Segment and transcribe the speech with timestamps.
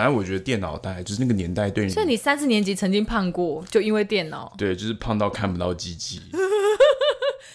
[0.00, 4.50] 反正我觉得电脑大概就是那个年代对你，所以你三四年级曾经胖过，就因为电脑？
[4.56, 6.16] 对，就是胖到看不到鸡鸡。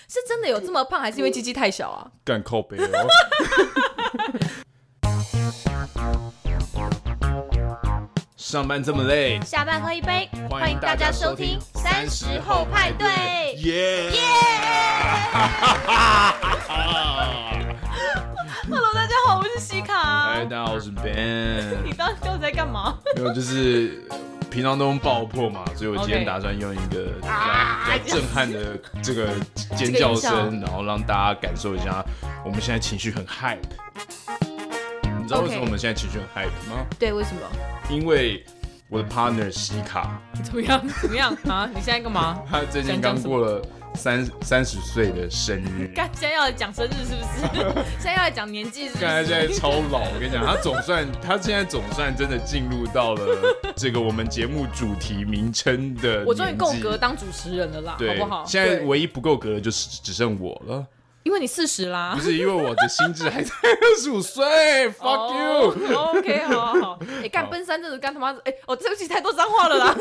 [0.07, 2.11] 是真的有这么胖，还是因为鸡鸡太小啊？
[2.23, 2.87] 干靠北哦。
[8.37, 13.07] 上班这么累，下班喝一杯，欢迎大家收听三十后派对。
[13.63, 14.19] 耶耶
[19.55, 20.33] 是西卡。
[20.33, 21.77] 嗨，大家好，我是 Ben。
[21.85, 22.97] 你当时在干嘛？
[23.15, 24.03] 没有，就是
[24.51, 29.29] 平常都用爆破嘛，所以我今天打算用一个比较震撼的这个
[29.77, 32.03] 尖叫声，然后让大家感受一下
[32.43, 33.59] 我们现在情绪很 hype。
[35.21, 36.85] 你知道为什么我们现在情绪很 hype 吗？
[36.99, 37.41] 对，为什么？
[37.89, 38.45] 因为
[38.89, 40.85] 我的 partner 西卡怎么样？
[41.01, 41.65] 怎么样啊？
[41.73, 42.41] 你现在干嘛？
[42.51, 43.61] 他最近刚过了
[43.95, 45.91] 三三十岁的生日。
[45.95, 47.73] 现在要来讲生日是不是？
[47.99, 49.05] 现在要来讲年纪是不是？
[49.05, 53.37] 刚才现在超老，我跟你讲，他总算他现在总算真的进入到了
[53.75, 56.23] 这个我们节目主题名称的。
[56.25, 58.45] 我终于够格当主持人了啦，好不好？
[58.45, 60.85] 现在唯一不够格的就是只剩我了。
[61.25, 64.45] 因为你四十啦，不是因为我的心智还在二十五岁
[64.91, 65.95] ，fuck you。
[65.97, 66.99] OK，好好好。
[67.23, 69.95] 哎， 干奔三真的干他妈，哎，我对不起，太多脏话了啦。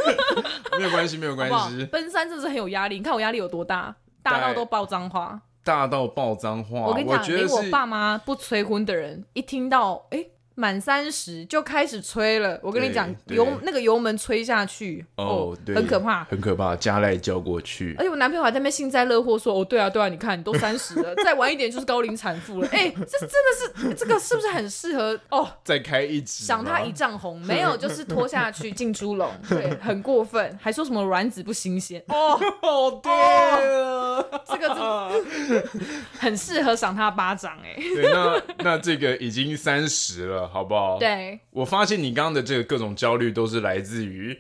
[0.76, 1.86] 没有关系，没有关系。
[1.86, 6.80] 奔三真的是很有压力，你看我压力有多大，大到都爆脏话，大到爆脏话。
[6.80, 10.26] 我跟你讲，连我爸妈不催婚的人，一听到哎。
[10.56, 17.94] 满三十就开始吹了，我跟你讲，油那个油门吹下去哦，对，很可怕，很可怕，加赖叫过去。
[17.98, 25.48] 而且我男朋友还在那边幸灾乐祸说：“哦，对啊，对啊，你看你都三十了， 再晚一点就是高龄产妇了。”哎，这真的是这个是不是很适合哦？
[25.64, 35.68] 再开一集，赏他一丈红，没有，就是拖下去进猪笼，对，很过分，还说什么卵子不新鲜哦，好爹啊，这个是
[36.18, 37.74] 很适合赏他巴掌哎。
[37.76, 40.43] 对，那那这个已经三十了。
[40.46, 40.98] 好不好？
[40.98, 44.38] 对，我发现你刚刚的这个各种焦虑都是来自于。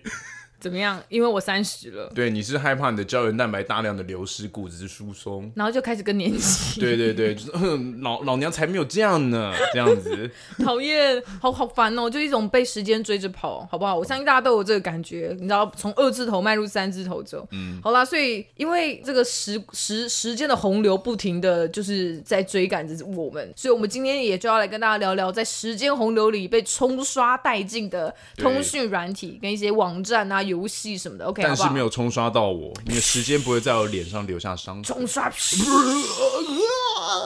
[0.64, 0.98] 怎么样？
[1.10, 2.10] 因为我三十了。
[2.14, 6.80] 对，你是害怕你的胶原蛋白大量的流失，骨质疏松，然后就开始更年期。
[6.80, 10.30] 对对对， 就是老老娘才没有这样呢，这样子。
[10.64, 13.94] 讨厌，好好烦哦，就一种被时间追着跑，好不好？
[13.94, 30.42] 我相信大家都有这个感觉，你知道，从二字头迈入三字头之后，嗯，好啦，所以因为这个时时时间的洪流不停的就是在追赶着我们，所以我们今天也就要来跟大家聊聊，在时间洪流里被冲刷殆尽的通讯软体跟一些网站啊。
[30.54, 34.80] 游戏什么的，OK，但是没有冲刷到我，你的时间不会在我脸上留下伤。
[34.82, 35.30] 冲刷，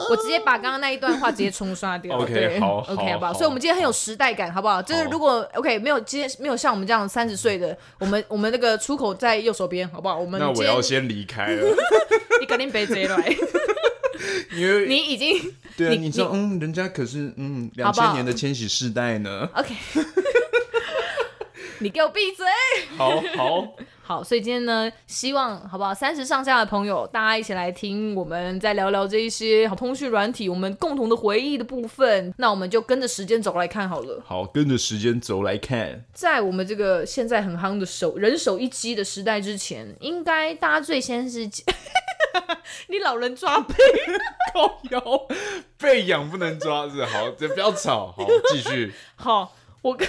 [0.09, 2.17] 我直接把刚刚那一段话直接冲刷掉。
[2.17, 3.33] OK，好，OK，好不好？
[3.33, 4.81] 所以，我们今天很有时代感，好不好？
[4.81, 10.17] 就是如果 OK，没有今天没有像我们这样三十岁的，我们我们那个出口在右手边，好不好？
[10.17, 11.75] 我们那我要先离开了。
[12.41, 13.35] 你肯定别追来，
[14.55, 19.47] 因为 你已经对啊，你知道，嗯，人家可是嗯两千年的千禧世代呢。
[19.53, 19.75] OK。
[21.81, 22.45] 你给我闭嘴！
[22.97, 23.73] 好好
[24.03, 25.93] 好，所以今天呢，希望好不好？
[25.93, 32.33] 三十上下的朋友，大家一起来听，我们再聊聊这一些好通讯软体，我们共同的回忆的部分。
[32.37, 34.21] 那我们就跟着时间轴来看好了。
[34.25, 41.47] 好，跟着时间轴来看，在我们这个现在很夯的手人手一机的时代之前，应该大家最先是
[42.89, 43.75] 你老人抓背，
[44.53, 45.27] 靠腰
[45.77, 48.91] 背痒不能抓，是好，这不要吵，好，继续。
[49.15, 49.53] 好，
[49.83, 50.07] 我跟。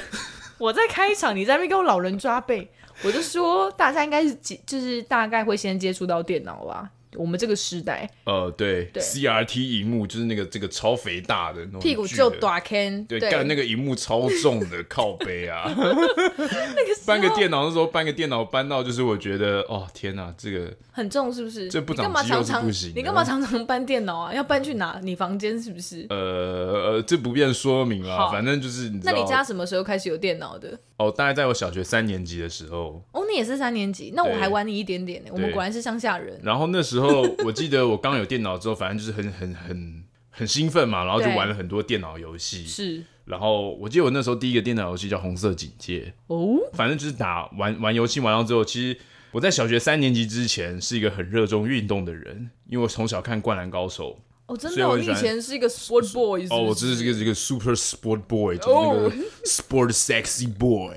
[0.61, 2.69] 我在开场，你在那边给我老人抓背，
[3.03, 6.91] 我就说大家应该是就是大概会先接触到电脑吧。
[7.17, 21.69] 我们这个时代，呃，对，对，CRT 荧幕就是那个这个超肥大的那种，屁股就短 can，对，干那个荧幕超重的 靠背啊，那个搬个电脑的时候搬个电脑搬到就是我觉得哦天哪，这个很重是不是？
[21.69, 22.93] 这不长肌肉是不行。
[22.95, 24.33] 你干嘛常常搬电脑啊？
[24.33, 25.01] 要搬去哪？
[25.03, 26.07] 你房间是不是？
[26.11, 29.01] 呃呃，这不便说明啊，反正就是你。
[29.03, 30.79] 那你家什么时候开始有电脑的？
[31.01, 33.03] 哦，大概在我小学三年级的时候。
[33.13, 35.31] 哦，你也是三年级，那我还晚你一点点呢。
[35.33, 36.39] 我们果然是乡下人。
[36.43, 42.67] 然后那时候我记得我刚有电脑之后，反正就是很很很很兴奋嘛，然后就玩了很多电脑游戏。
[42.67, 43.03] 是。
[43.25, 46.13] 然后我记得我那时候第一个电脑游戏叫《红色警戒》。
[46.35, 46.59] 哦。
[46.75, 48.99] 反正就是打玩玩游戏玩到之后，其实
[49.33, 54.13] 我在小学三年级之前是一个很热衷运动的人，因为我从小看《灌篮高手》。
[54.51, 56.45] 哦，真的，我以前是一个 sport boy。
[56.51, 59.13] 哦，我这是一个一个 super sport boy，就是那个
[59.47, 60.93] sport sexy boy。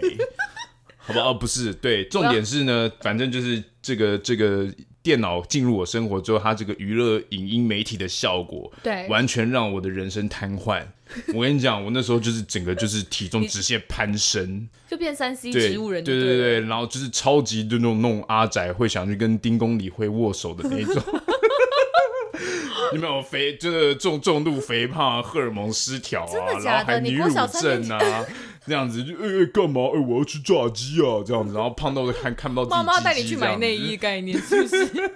[0.97, 4.67] 好吧，哦，不是，对，重点是呢，反正就是这个这个
[5.03, 10.83] 电脑进入我生活之后，它这个娱乐影音媒体的效果，对，完全让我的人生瘫痪。
[11.35, 21.03] 我跟你讲，我那时候就是整个就是体重直线攀升，就变三 C 植物人，对对对，然后就是超级的那种那种阿宅，会想去跟丁公理会握手的那种。
[22.93, 28.25] 你没有肥，就是重重度肥胖、 荷尔蒙失调啊，然后还女乳症啊，
[28.65, 29.81] 这样子就哎干、欸、嘛？
[29.93, 34.87] 哎、欸，我要去炸鸡啊，这样子，然后胖到看看不到妈妈带你去买内衣 概念是不是？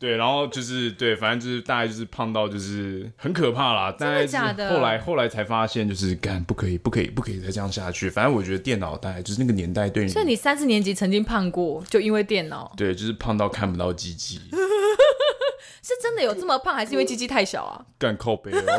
[0.00, 3.92] 对，然后就是对，反正就是大概就是胖到就是很可怕啦。
[3.92, 4.70] 真的假的？
[4.70, 8.08] 后来后来才发现，就是干不可以，不可以，不可以再这样下去。
[8.08, 10.10] 反正我觉得电脑大概就是那个年代对你。
[10.10, 12.72] 所以你三四年级曾经胖过，就因为电脑。
[12.78, 14.40] 对，就是胖到看不到鸡鸡。
[15.90, 17.84] 是真的有这么胖，还是因为鸡鸡太小啊？
[17.98, 18.62] 干靠背哦。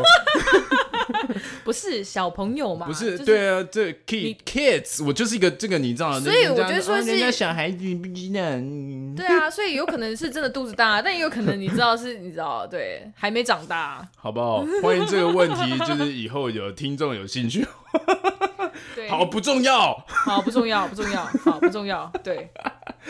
[1.64, 2.88] 不是小朋友嘛？
[2.88, 8.42] 不是，对啊，这 kid kids，我就是一个这个你知道，所以我觉得说是人家小孩子不知道。
[9.16, 14.66] 对啊，所以有可能是真的肚子大， 但也有可能你知道是，你知道，对，还没长大，好不好？
[14.82, 17.66] 欢迎这个问题，就是以后有听众有兴趣，
[18.96, 22.50] 对，好不重要，好不重要，不重要，好不重要，对。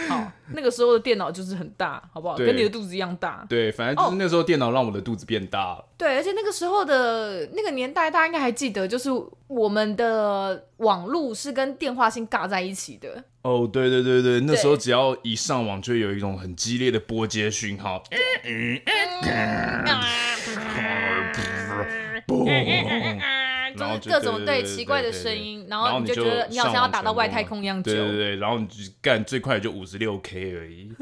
[0.07, 2.37] 好，那个时候的电脑就是很大，好不好？
[2.37, 3.45] 跟你的肚子一样大。
[3.49, 5.75] 对，反正就是那时候电脑让我的肚子变大了。
[5.75, 9.09] Oh, 对，而且那个时候的那个年代，大家应该还记得，就是
[9.47, 13.23] 我们的网路是跟电话线尬在一起的。
[13.43, 18.01] 哦，oh, 对对对对，那时候只要一上网，就有一种很激烈的波接讯号。
[23.75, 27.91] 然后各种对奇怪的声音，然后你就觉得你好像要打到外太空一样久。
[27.91, 30.91] 对对对，然后你就干最快就五十六 K 而已。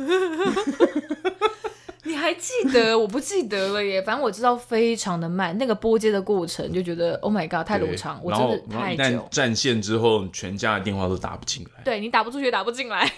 [2.03, 2.97] 你还记得？
[2.97, 4.01] 我不记得了耶。
[4.01, 9.27] 反正我知道非常的慢，那个拨接的过程就觉得 Oh my God 太冗长，我真的太久。
[9.29, 11.83] 占线之后，全家的电话都打不进来。
[11.83, 13.11] 对，你打不出去，打不进来。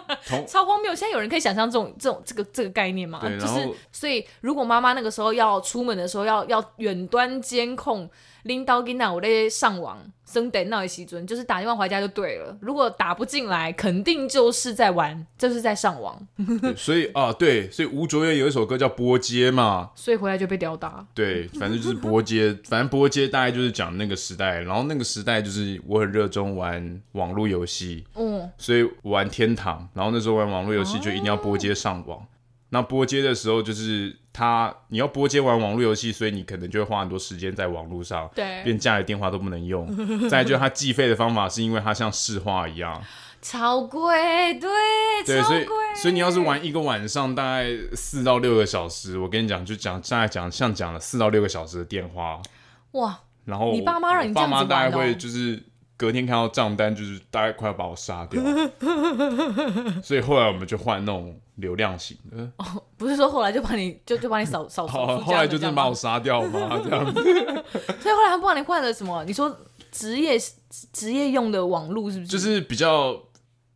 [0.26, 0.94] 同超荒谬！
[0.94, 3.20] 现在有人可以想象这种这种这个这个概念吗？
[3.38, 8.08] 就是所以，如果妈妈那个时候要出门的时候要要远端监控。
[8.42, 12.58] 拎刀跟那我在上网，生等那一时阵，就是打电话回家就对了。
[12.60, 16.20] 如果打不进来，肯定就是在玩，就是在上网。
[16.76, 21.06] 所以啊，对，所以吴卓源有一首歌叫《波街》嘛，所以回来就被吊打。
[21.14, 24.58] 对，反正就是波街， 反正波街大概就是讲那个时代。
[24.58, 29.88] 然后那个时代就是我很热衷玩网络游戏，嗯，所以玩天堂。
[29.94, 32.18] 然后那时候玩网络游戏就一定要拨接上网。
[32.18, 32.22] 哦、
[32.70, 34.16] 那拨接的时候就是。
[34.34, 39.86] 他你要拨接玩网络游戏，所以你可能就会花很多时间在网络上，对，连家里电话都不能用。
[40.26, 42.98] 再就是他计费的方法，是因为它像市话一样，
[43.42, 44.70] 超贵，对，
[45.26, 52.40] 对，所以所以你要是玩一个晚上大概四到六个小时，我跟你讲，就讲大概讲像讲了四到六个小时的电话，
[52.92, 55.62] 哇，然后你爸妈让你这样子玩，爸妈大概会就是
[56.02, 58.42] 隔天看到账单，就是大概快要把我杀掉，
[60.02, 61.38] 所以后来我们就换那种。
[61.56, 66.80] 流量型的哦，不是说后来就把你就就把你扫扫 扫，后来就真的把我杀掉吗？
[66.82, 67.22] 这样子，
[68.00, 69.22] 所以后来他帮你换了什么？
[69.26, 69.54] 你说
[69.92, 70.36] 职业
[70.92, 72.26] 职业用的网路是不是？
[72.32, 73.14] 就是比较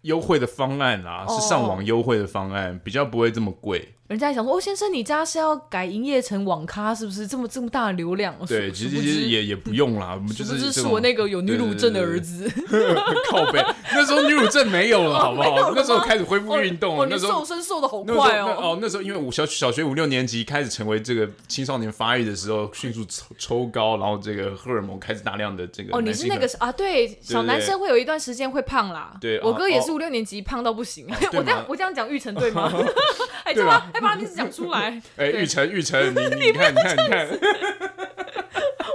[0.01, 3.95] 优惠的方案啊，是上网优惠的方案，比较不会这么贵。
[4.09, 8.35] 人家还想说，哦，先生，你家是要改营业成网咖，是不是这么这么大的流量？
[8.47, 12.49] 对，其实其实也也不用啦，我们就是是是我那个有女乳症的儿子，
[13.31, 13.61] 靠背。
[13.93, 15.73] 那时候女乳症没有了， 好不好？
[15.75, 18.55] 那时候开始恢复运动了，那时候瘦身瘦的好快哦。
[18.57, 25.97] 哦，那时候因为我小小学五六年级开始成为这个青少年发育的时候，迅速抽抽高，然后这个荷尔蒙开始大量的这个。
[25.97, 26.71] 哦，你是那个啊？
[26.71, 29.17] 对，小男生会有一段时间会胖啦。
[29.21, 31.09] 对，我哥也是五六年级胖到不行。
[31.33, 32.73] 我这样我这样讲玉成对吗？
[33.43, 33.91] 哎，对吗？
[33.97, 35.01] 哎，把名字讲出来。
[35.17, 37.29] 哎，玉成，玉成，你 你看，你看，你看，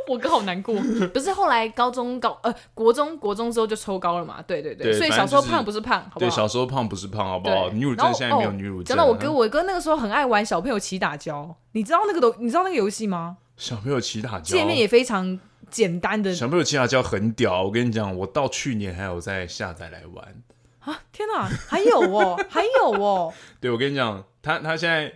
[0.07, 0.75] 我哥好难过。
[1.13, 4.42] 不是后来高中高呃国中国中之后就抽高了嘛？
[4.45, 6.20] 对对对，所以小时候胖不是胖，好不好？
[6.20, 7.70] 对，小时候胖不是胖，好不好？
[7.70, 8.96] 女乳症现在没有女乳症。
[8.96, 13.38] 讲到我哥，我哥那个时候很爱玩小朋友起打胶，你知道那个都你知道那个游戏吗？
[13.58, 15.39] 小朋友起打胶，界面也非常
[15.70, 16.34] 简单的。
[16.34, 20.36] 小朋友起打胶很屌，我跟你讲，我到去年还有在下载来玩
[20.81, 21.03] 啊！
[21.11, 23.33] 天哪，还有哦， 还有哦。
[23.59, 25.13] 对，我跟你讲，他他现在。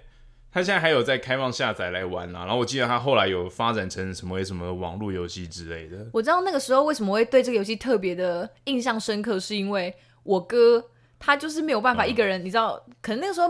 [0.55, 6.07] 他现在还有在开放下载来玩啊，然后我记得他后来有发展成什么什么网络游戏之类的。
[6.13, 9.93] 我知道那个时候为什么会对这个游戏特别的印象深刻，是因为
[10.24, 10.81] 我哥
[11.19, 13.50] 他就是没有办法一个人，嗯、你知道，可能那个时候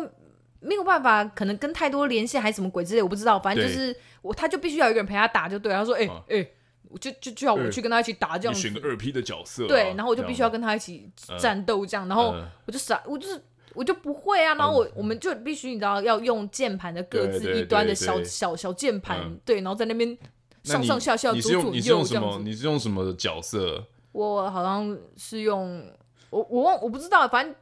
[0.60, 5.72] 没有办法，可能跟太多联系还是什么鬼之类，我不知道，反正就是我他就必须要有一个人陪他打，就对。
[5.72, 6.48] 他说：“哎、欸、哎、嗯
[6.92, 13.42] 欸，就就就要我去跟他一起打这样子。”选个二 P 的角色、啊，对，然后我就必须要跟他一起战斗这样，嗯、然后我就傻，我就是。
[13.74, 20.18] 我就不会啊，然后我、嗯、我们就必须你知道要用键盘的各自一端的小小小键盘，嗯、对，然后在那边
[20.64, 21.76] 上上下下左左右右这样子。
[21.76, 22.40] 你是用什么？
[22.46, 23.86] 你是用什么角色？
[24.14, 25.86] 我好像是用
[26.30, 27.54] 我我忘我不知道，反正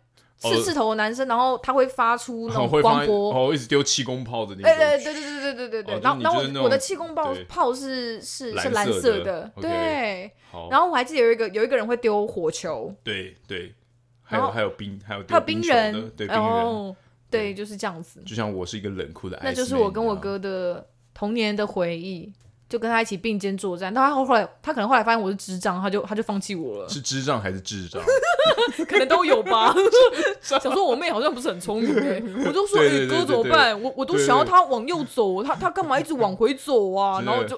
[0.43, 4.77] 四字头的男生，然后他会发出那种光波，然后、哦、一直丢气功炮的那种。
[4.77, 5.99] 对对对对对对对对。
[6.01, 10.31] 然后然后我的气功炮炮是是是蓝色的，对。
[10.69, 13.73] 然后我还记得有一个有一个人会丢火球，对对，
[14.21, 16.95] 还有还有冰还有还有冰人，对冰人，
[17.29, 18.21] 对就是这样子。
[18.25, 22.31] 就像我是一个冷酷的，那就是我跟我哥的童年的回忆。
[22.69, 26.89] 就跟他一起并肩作战，但他后来他可能后来发现我是智障，他就他就放弃我了。
[26.89, 28.01] 是智障还是智障？
[28.87, 29.73] 可能都有吧。
[30.41, 33.79] 想说我妹好像不是很聪明哎， 我就说哎哥怎么办？
[33.81, 37.21] 我我都想要他往右走，他他干嘛一直往回走啊？
[37.25, 37.57] 然后就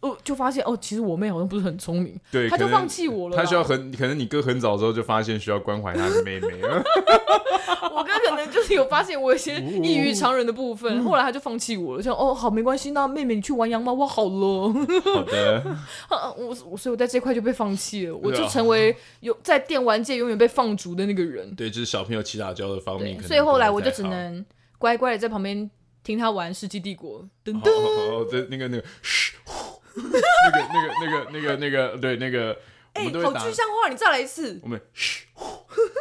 [0.00, 3.36] 呃就发现哦，其实我妹好像不是很聪明，对，她就放弃我了。
[3.36, 6.82] 她需要很可能你哥很早之后就发现需要关怀她的妹妹了。
[7.94, 14.72] 我哥可能就是有发现我有些异于常人的部分，后来他就放弃我了，就哦好没关系，那妹妹你去玩洋猫哇好了。
[15.02, 15.62] 好的，
[16.36, 21.54] 我我所以我在这块就被放弃了，我就成为有在电玩界永远被放逐的那个人。
[21.54, 23.22] 对，就是小朋友起打交的方面。
[23.22, 24.44] 所以后来我就只能
[24.76, 25.70] 乖乖的在旁边
[26.02, 27.22] 听他玩《世纪帝国》。
[27.48, 29.34] 噔噔，哦，对，那个那个，嘘，
[29.94, 32.58] 那个那个那个那个那个，对，那个，
[32.94, 34.58] 哎，好具象化，你再来一次。
[34.62, 35.26] 我们嘘，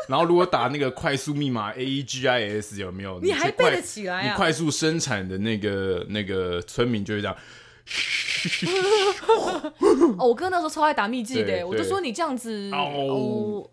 [0.08, 3.20] 然后如果打那个快速密码 A E G I S 有没有？
[3.22, 4.32] 你还背得起来啊？
[4.32, 7.38] 你快速生产的那个那个村民就会这样。
[10.17, 13.67] 哦，我哥那时候超爱打秘技的，我就说你这样子哦，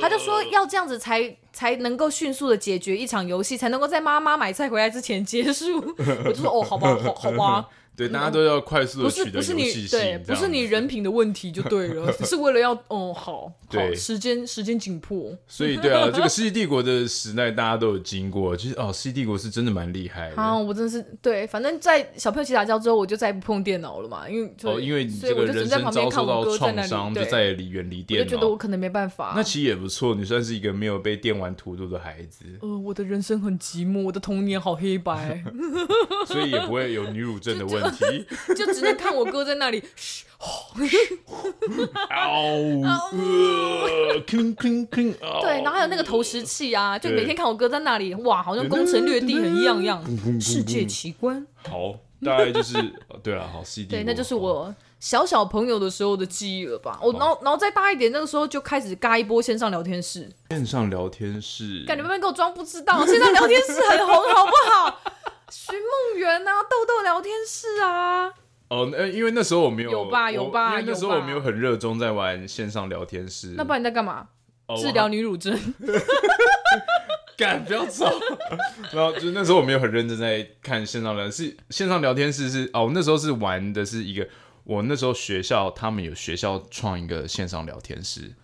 [0.00, 5.82] 他就说要这样子才才能够迅速的解决一场游戏，才能够在妈妈买菜回来之前结束。
[6.24, 7.68] 我就说哦，好吧，好好吧。
[7.98, 20.36] 对，大家都要快速的取得游戏性，不是不是你对，不是你人品的问题就对了，只 是为了要哦好，好时间时间紧迫，所以对啊，这个世纪帝国的时代大家都有经过，其实哦，世纪帝国是真的蛮厉害的。
[20.40, 29.32] 啊，我真的是对，反正在小朋友起打交之后，我就再也不碰电脑了嘛，因为哦，因为你这个人生遭受到创伤，就再也离远离电脑，就觉得我可能没办法。
[29.34, 32.44] 那其实也不错，你算是一个没有被电玩荼毒的孩子。
[32.60, 35.42] 呃，我的人生很寂寞，我的童年好黑白，
[36.28, 37.87] 所以也不会有女乳症的问题。
[38.54, 40.24] 就只能看我哥在那里，嘘，
[45.42, 50.02] 对，然后还有那个投石器啊，就每天看我哥在那里，哇，好像攻城略地很一样一样，
[50.40, 51.44] 世界奇观。
[51.68, 52.74] 好，大概就是
[53.22, 53.84] 对啊，好细。
[53.84, 56.98] 对，那就是我小小朋友的时候的记忆了吧。
[57.02, 60.28] 我然后然后再大一点，那个时候就开始嘎一波线上聊天室。
[60.50, 65.00] 线上聊天室，感觉慢慢给我装不知道，线上聊天室很红，好不好？
[65.50, 68.32] 寻梦园啊，豆豆聊天室啊。
[68.68, 73.54] 哦，那因为那时候我没有有吧有吧，因为那时候我没有很热衷在玩线上聊天室。
[73.56, 74.28] 那不然你在干嘛？
[74.78, 75.58] 治疗女乳症。
[77.38, 78.04] 干，不要走。
[78.92, 84.28] 然后就是那时候我没有很认真在看线上聊，是线上聊天室是哦，那时候是玩的是一个，
[84.64, 88.34] 我那时候学校他们有学校创一个线上聊天室。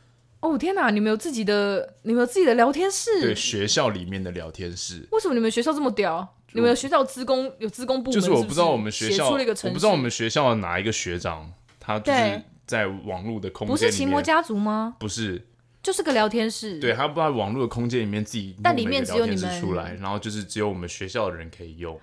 [0.41, 3.21] 哦天哪，你们有自己的，你们有自己的聊天室？
[3.21, 5.07] 对，学校里面的聊天室。
[5.11, 6.37] 为什么你们学校这么屌？
[6.55, 14.95] 你们学校有资工有资工部门，就是我不知道我们学校，我不知道我们学校哪一个学长，他就是在网络的空间里面，不是奇摩家族吗？
[15.01, 15.49] 不是，
[15.83, 16.79] 就是个聊天室。
[16.79, 22.01] 对，他不在网络的空间里面自己，但里面只有你们出来，然后就是只有我们学校的人可以用，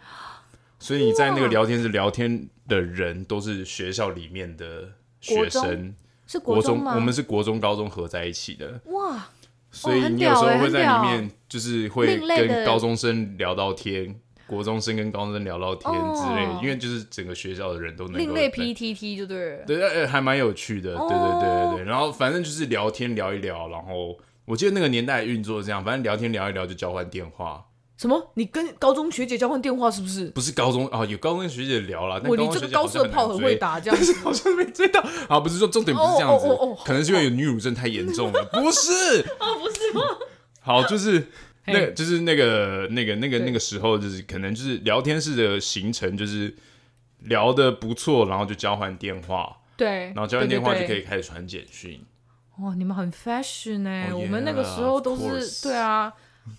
[0.80, 4.90] 所以你在那个聊天室聊天的人都是学校里面的
[5.22, 5.96] 学生，
[6.28, 6.94] 是国中吗？
[6.96, 9.30] 我们是国中高中合在一起的，哇，
[9.72, 14.20] 所以你有时候会在里面就是会跟高中生聊到天。
[14.52, 21.86] 国中生跟高中生聊聊天之类的，因为就是整个学校的人都能另类 PTT 就对了，对，还蛮有趣的，对对对对对。
[21.86, 27.66] 然后反正就是聊天聊一聊，然后我记得那个年代运作这样，反正聊天聊一聊就交换电话。
[27.98, 28.32] 什么？
[28.34, 30.26] 你跟高中学姐交换电话是不是？
[30.32, 32.22] 不是高中啊，有高中学姐聊了。
[32.26, 35.00] 我你这个高射炮很会打，这样子 好像没追到。
[35.30, 36.48] 啊，不是说重点不是这样子，
[36.84, 39.22] 可能是因为有女乳症太严重了， 不是？
[39.40, 40.02] 哦，不是吗？
[40.60, 41.28] 好，就是。
[41.68, 46.56] 那个就是那个那个那个那个时候，就是可能就是聊天室的行程，就是
[47.20, 52.04] 聊得不错，然后就交换电话，对，然后交换电话就可以开始传简讯。
[52.60, 54.14] 哇，你们很 fashion 哎！
[54.14, 56.12] 我们那个时候都是对啊，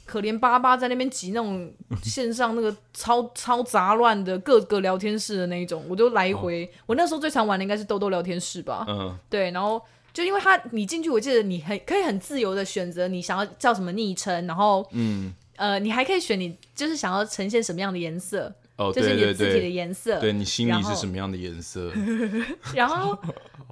[0.05, 6.71] 可怜巴巴在那边挤那种线上那个超超杂乱的各个聊天室的那一种，我就来回。
[6.87, 8.85] 我那时候最常玩的应该是豆豆聊天室吧？
[8.89, 9.83] 嗯，对，然后。
[10.13, 21.91] 就因为他，你进去，我记得你很可以很自由的选择你想要叫什么昵称，然后，嗯，呃，你还可以选你就是想要呈现什么样的颜色，哦，就是你的字体的颜色，对，你心里是什么样的颜色，
[22.75, 23.19] 然后，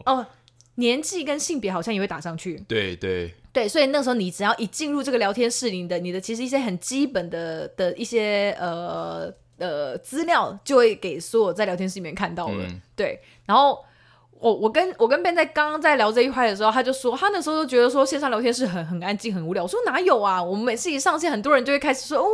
[0.06, 0.26] 哦，
[0.76, 3.34] 年纪跟性别好像也会打上去，对对。
[3.52, 13.84] 对，所以那时候你只要一进入这个聊天室你的，你的其实一些很基本的的一些呃呃资料就会给所有在聊天室里面看到了，嗯、对，然后。
[14.40, 19.62] 我我跟我跟 Ben 在刚刚在聊这一块的时候，他就说他那时候都觉得说线上聊天室很很安静很无聊。
[19.62, 20.42] 我说哪有啊？
[20.42, 22.26] 我们每次一上线，很多人就会开始说哦，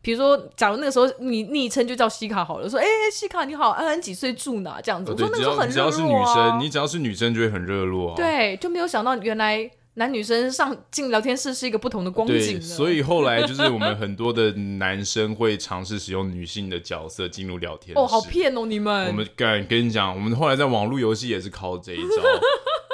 [0.00, 5.12] 比如说假如那个时候你昵称就叫西卡好了，说哎、欸、西卡你好，安安几岁住哪这样子。
[5.12, 5.90] 我说那个时候很热络啊。
[5.90, 8.16] 只要是女生，你只要是女生就会很热络啊。
[8.16, 12.58] 对，就没有想到原来男女生上进聊天室是一个不同的光景。
[12.58, 18.00] 所以后来就是我们很多的男生会尝试使用女性的角色进入聊天室。
[18.00, 19.08] 哦，好骗哦，你们！
[19.08, 22.22] 我们敢跟你讲，我们后来在网络游戏也是靠这一招。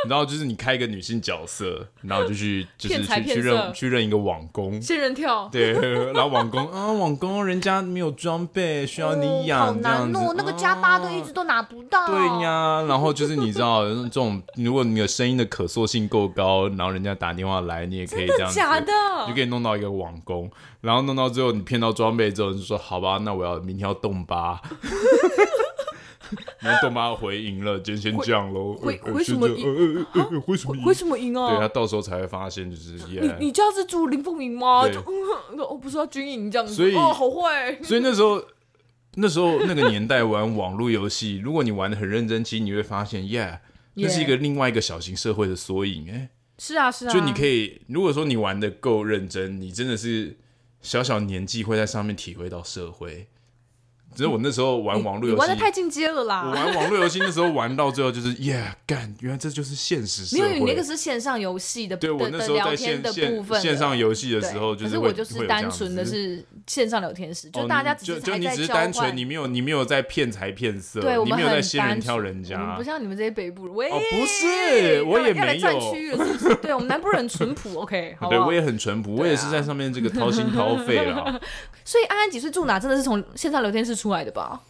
[0.08, 5.48] 然后就是你开一个女性角色，然后就去就是去去认去认一个网工，仙人跳。
[5.50, 5.72] 对，
[6.12, 12.06] 然后网工啊，网工人家没有装备，需要你养，好难哦，那个加八的一直都拿不到。
[12.06, 18.92] 对呀，然后就是你知道这种，如果你的声音的可塑性够高，然后人家打电话来，你也可以这样子，假的，
[19.26, 20.50] 就可以弄到一个网工，
[20.80, 24.60] 然后弄到最后你骗到装备之后，就说好吧，那我要明天要动八。
[26.59, 28.75] 然后豆妈回赢了，今天先降喽。
[28.75, 30.04] 回回什么赢？
[30.40, 30.83] 回什么赢？
[30.83, 31.50] 回什么赢啊？
[31.50, 34.88] 对他到时候才会发现，就是你你家是住林凤营吗？
[34.88, 36.75] 就哦，不是要军营这样子。
[36.75, 37.80] 所以哦，好坏。
[37.83, 38.42] 所以那时候
[39.14, 43.61] 那时候那个年代玩网络游戏，如果你玩的很认真，其实你会发现，耶，
[43.95, 46.11] 那是一个另外一个小型社会的缩影。
[46.11, 47.12] 哎，是啊是啊。
[47.12, 50.37] 就你可以，如果说你玩的够认真，你真的是
[50.83, 53.28] 小小年纪会在上面体会到社会。
[54.16, 56.44] 只是我那时候玩网络游戏，玩的太进阶了啦！
[56.46, 60.42] 我玩网络游戏那时候玩到最后就是耶，干，原来这就是现实社会。
[60.42, 81.38] 因为你那个是线上游戏的，对我那时候在线的部分线上游戏的时候，就是可是我就是单纯的是线上聊天室，就大家就就你只是单纯，你没有你没有在骗财骗色，对，你没有在仙人跳人家，不像你们这些北部人，我哦不是，我也没有，对我们南部人淳朴，OK， 好，对我也很淳朴，我也是在上面这个掏心掏肺了。
[81.85, 84.60] 所以安安几岁住哪，真的是从线上聊天室出来的吧？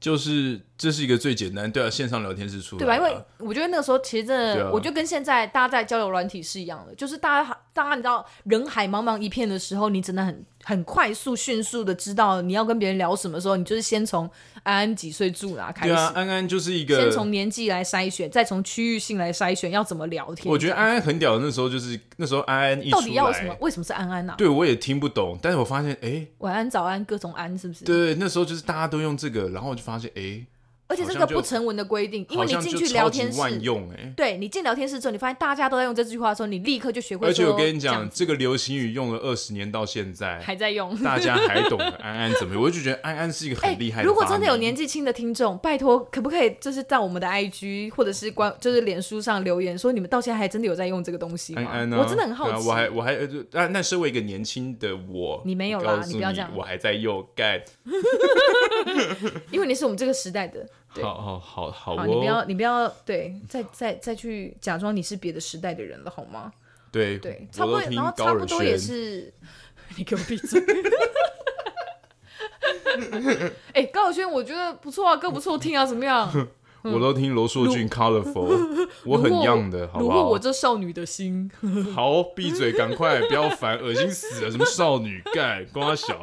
[0.00, 2.96] 就是这是一个最简单，对啊，线上聊天是出来，对吧？
[2.96, 10.44] 因为我觉得那个时候其实真的，啊、我就跟现在大家在交流软体是一样的，就是大家大家你知道人海茫茫一片的时候，你真的很。
[10.62, 14.28] 很快速、迅速的知道你要跟别人聊什么时候，你就是先从
[14.62, 15.92] 安安几岁住哪开始。
[15.92, 20.50] 对啊，安安就是一个先从年纪来筛选，再从区域性来筛选要怎么聊天。
[20.50, 23.56] 我觉得安安很屌的那时候就是那时候安安到底要什么？
[23.60, 24.36] 为什么是安安呢、啊？
[24.36, 27.84] 对，我也听不懂，但是我发现哎，晚安、早安，各种安是不是？
[27.84, 30.44] 对，那时候就是大家都用这个，然后我就发现哎。
[30.90, 33.40] 而且这个不成文的规定，因为你进去聊天室，
[34.16, 37.28] 对你进聊天室之后，你发现大家都在用这句话的时候，你立刻就学会。
[37.28, 42.62] 而且我跟你讲，这个流行语用了二十年到现在还在用，大家还懂 安安怎么用？
[42.64, 44.08] 我就觉得安安是一个很厉害的。
[44.08, 51.62] 如果真的有年纪轻的听众，拜托，可不可以就是在我们的 IG 或者是关就是脸书上留言说，你们到现在还真的有在用这个东西吗？
[51.70, 52.66] 安安，我真的很好奇。
[52.68, 53.16] 我还我还
[53.52, 57.62] 那那身为一个年轻的我，你没有啦，你不要这样，我还在用干，
[59.52, 60.66] 因为你是我们这个时代的。
[61.00, 66.52] 好好好好，好，你不要你不要对，再再再去假装你是别的时代的人了，好吗？
[66.90, 69.32] 对对，差不多，然后差不多也是，
[69.96, 70.60] 你给我闭嘴！
[73.72, 76.28] 哎，高晓轩，我觉得不错啊，歌不错听啊，怎么样？
[76.82, 80.28] 我都听罗硕俊 Colorful，我很 young 的，好不好？
[80.30, 81.50] 我这少女的心。
[81.94, 84.50] 好，闭嘴，赶快，不要烦，恶心死了！
[84.50, 86.18] 什么少女干，光他小。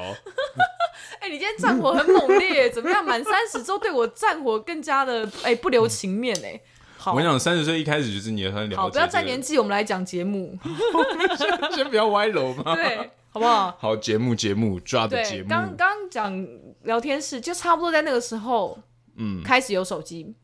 [1.20, 3.04] 哎、欸，你今天战火很猛烈，怎么样？
[3.04, 6.60] 满三十之后对我战火更加的哎、欸、不留情面哎。
[6.98, 8.82] 好，我跟你讲，三十岁一开始就是你很了解、这个。
[8.82, 10.58] 好，不要再年纪，我们来讲节目。
[11.38, 12.74] 先先不要歪楼嘛。
[12.76, 13.78] 对，好不好？
[13.80, 15.50] 好，节目节目抓的节目。
[15.50, 16.48] 刚刚讲
[16.84, 18.80] 聊天室，就差不多在那个时候，
[19.16, 20.36] 嗯，开始有手机。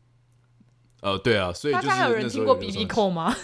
[1.02, 3.34] 呃，对啊，所以大家还有人听过 BB 扣吗？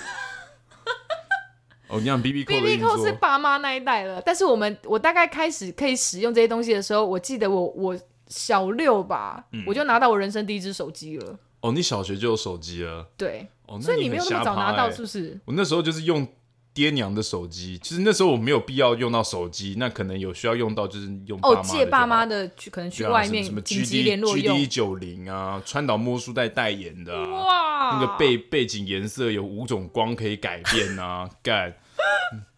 [1.90, 4.22] 哦，你讲 B B 扣，B B 扣是爸妈那一代了。
[4.24, 7.98] 但是我们，我大概开始可以使用这些东西的时候，我记得我我
[8.28, 11.38] 小六吧，嗯、我就拿到我人生第一只手机了。
[11.62, 13.06] 哦，你小学就有手机了？
[13.16, 15.38] 对，哦，所以你没有那么早拿到，是不是？
[15.44, 16.26] 我那时候就是用
[16.72, 31.74] 爹娘的手机，其实那时候我没有必要用到手机，那可能有需要用到，就是用哦借爸妈的去，可能去外面、啊、什么紧急联络用 G D 九零啊，川岛茉树代代言的、啊，哇，那个背背景颜色有五种光可以改变啊， 干。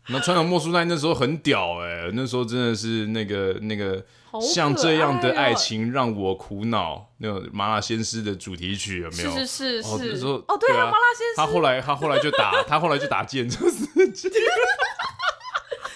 [0.09, 4.05] 那川岛茉树奈那时候很屌哎、欸，那时候真的是那个那个
[4.41, 9.31] 像这样的爱情让我苦恼，那个麻辣鲜师的主题曲有没有？
[9.31, 9.89] 是是是是。
[9.89, 11.37] 哦，那时候哦对啊，麻辣鲜师。
[11.37, 14.29] 他后来他后来就打 他后来就打建车司机，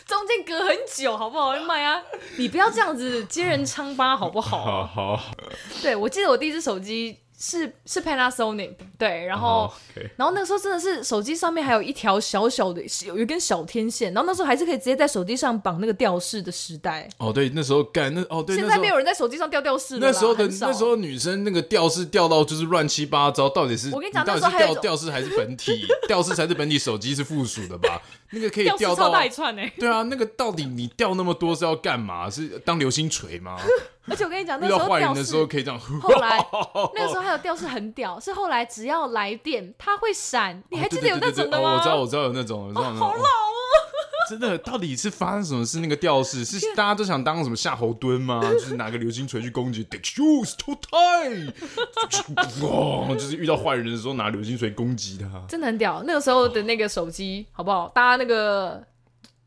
[0.06, 1.56] 中间隔很久，好不好？
[1.56, 2.00] 妈呀，
[2.36, 4.86] 你不要这样子揭人疮疤，好不好？
[4.86, 5.34] 好好。
[5.82, 7.18] 对，我记得我第一只手机。
[7.38, 10.04] 是是 Panasonic 对，然后、oh.
[10.16, 17.06] 然后那个时候真的是手机上面还有一条小小的有一根小天线，然后那时候还是可以直接在手机上绑那个吊饰的时代。
[17.18, 20.06] 哦，对，那时候干那哦对，现在没有人在手机上吊吊饰了。
[20.06, 25.86] 那时候的那时候女生那个吊饰吊到就是乱七八糟，到底是我跟你讲，你到底是吊吊饰还是本体？
[26.08, 28.00] 吊饰才是本体，手机是附属的吧？
[28.32, 29.72] 那个可以吊到超大一串哎、欸。
[29.78, 32.30] 对啊，那个到底你吊那么多是要干嘛？
[32.30, 33.56] 是当流星锤吗？
[34.08, 35.78] 而且我跟你讲，那遇时候坏人的时候，可以这样。
[35.80, 36.38] 后来
[36.94, 40.62] 那个时候还有吊饰很屌，是后来只要来电，它会闪。
[40.70, 41.70] 你还记得有那种的吗？
[41.70, 42.72] 哦，我知道，我知道有那种。
[42.74, 43.22] 好老哦！
[44.30, 45.78] 真的，到底是发生什么事？
[45.80, 48.40] 那个吊饰是大家都想当什么夏侯惇吗？
[48.42, 51.52] 就是拿个流星锤去攻击，Take shoes to tie，
[52.62, 53.14] 哇！
[53.14, 56.02] 就是遇到坏人的时候拿流星锤攻击他，真的很屌。
[56.04, 57.88] 那个时候的那个手机，好不好？
[57.88, 58.82] 大家那个。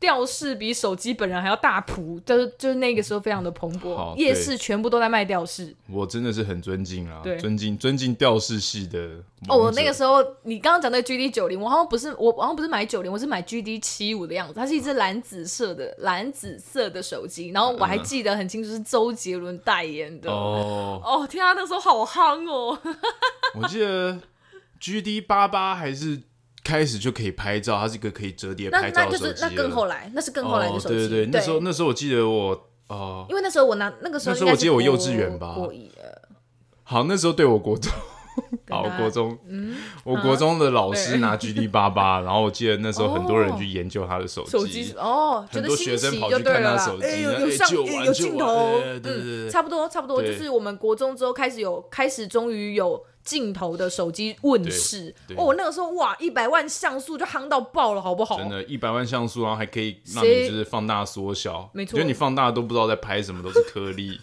[0.00, 5.76] 吊饰比手机本人还要大谱，就是就是那个时候非常的蓬勃，夜市全部都在卖吊饰。
[5.90, 8.98] 我真的是很尊敬啊，对，尊敬尊敬吊饰系的。
[9.46, 20.30] 哦，我那个时候你刚刚讲那个 GD 九零，我好像不是我好像不是买九零，我是买 GD 七五的样子，它是一只蓝紫色的蓝紫色的手机，然后我还记得很清楚是周杰伦代言的。
[20.30, 22.78] 哦哦，天啊，那时候好夯哦！
[23.60, 24.18] 我记得
[24.80, 26.22] GD 八八还是。
[26.70, 29.24] 开始就可以拍照，它是一个可以折叠拍照的手机。
[29.24, 30.94] 那就是那更后来，那是更后来的手机。
[30.94, 35.56] 哦、对对对，那时候那时候我记得我哦，因为那时候我拿那个时候，那时候我记得我幼稚园吧。
[36.84, 37.92] 好，那时候对我国中，
[38.70, 47.68] 好国中，嗯，我国中的老师拿 GD 八八， 然后我记得那时候很多人去研究他的手机，手机哦，很多学生跑去看他手机，有有上
[48.04, 53.04] 有镜头，对对对，差不多差不多，就是我们国中之后开始有开始，终于有。
[53.22, 55.14] 镜头的手机问世。
[55.36, 58.38] 哦，那个时候哇，一百万像素就夯到爆了，好不好？
[58.38, 64.18] 真的，一百万像素，然后还可以让你就是放大缩小，没错，觉得你放大都不知道在拍什么，都是颗粒。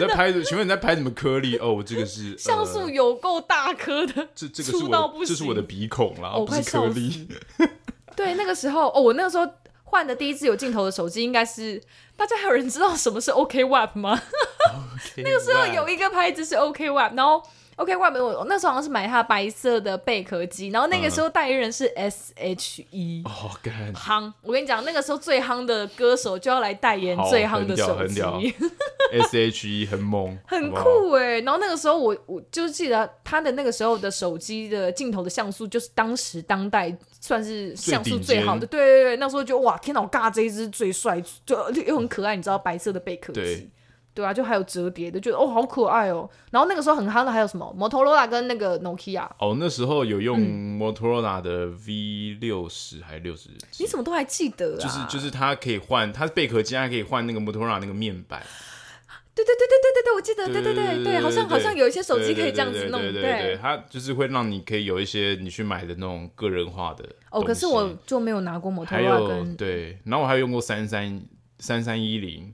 [0.00, 0.32] 你在拍？
[0.42, 1.56] 请问你在拍什么颗粒？
[1.58, 7.28] 哦，这个是 像素有够大颗的，这这个是我这是我的鼻孔啦，不是颗粒。
[8.16, 9.48] 对，那个时候哦，我那个时候
[9.84, 11.80] 换的第一支有镜头的手机，应该是
[12.16, 14.20] 大家还有人知道什么是 OK Web 吗？
[15.18, 17.42] 那个时候有一个牌子是 OK Web，然后。
[17.76, 24.30] OK，外面我那时候好像是买它白色的贝壳机，然后那个时候代言人是 SHE，哦，干夯！
[24.42, 28.20] 我跟你讲，那个时候最夯的歌手就要来代言最夯的手机
[29.30, 31.40] ，SHE 很猛， 很酷哎！
[31.40, 41.56] 然后那个时候我我就记得他的那个时候的手机的镜头的像素，就是当时当代算是像素最好的，对对对，那时候就哇，天哪，我尬这一只最帅，就
[41.86, 43.70] 又很可爱，你知道白色的贝壳机。
[44.14, 46.28] 对啊，就还有折叠的，觉得哦好可爱哦。
[46.50, 49.26] 然后那个时候很夯的还有什么摩托罗拉跟那个 Nokia。
[49.38, 53.48] 哦，那时候有用摩托罗拉的 V 六十还是六十？
[53.78, 54.78] 你怎么都还记得啊？
[54.78, 58.42] 就是就是它可以换，它是贝壳机，还可以换那个摩托罗拉那个面板。
[59.34, 63.00] 对对对对对对对，我记得，对对对对，好像好像有一些手机可以这样子弄。
[63.00, 67.02] 对对对，它就是会让你可以有一些你去买的那种个人化的。
[67.30, 69.56] 哦，可是我就没有拿过摩托罗拉跟。
[69.56, 71.22] 对，然后我还有用过三三
[71.60, 72.52] 三三一零。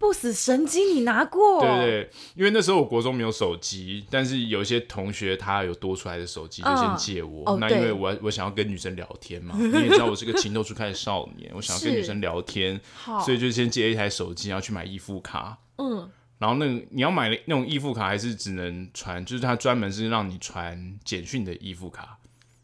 [0.00, 1.60] 不死神机你拿过？
[1.60, 7.44] 对对对，因为那时候我国中没有手机，但是有一些同学他有多出来的手机，就先借我。
[7.46, 12.80] 嗯、那因为我我想要跟女生聊天嘛，你也知道我是个情窦初开的少年，我想要跟女生聊天，
[13.22, 15.58] 所以就先借一台手机，然后去买易付卡。
[15.76, 22.16] 嗯，然后那个你要买那种易付卡，还是只能传，就是它专门是让你传简讯的易付卡。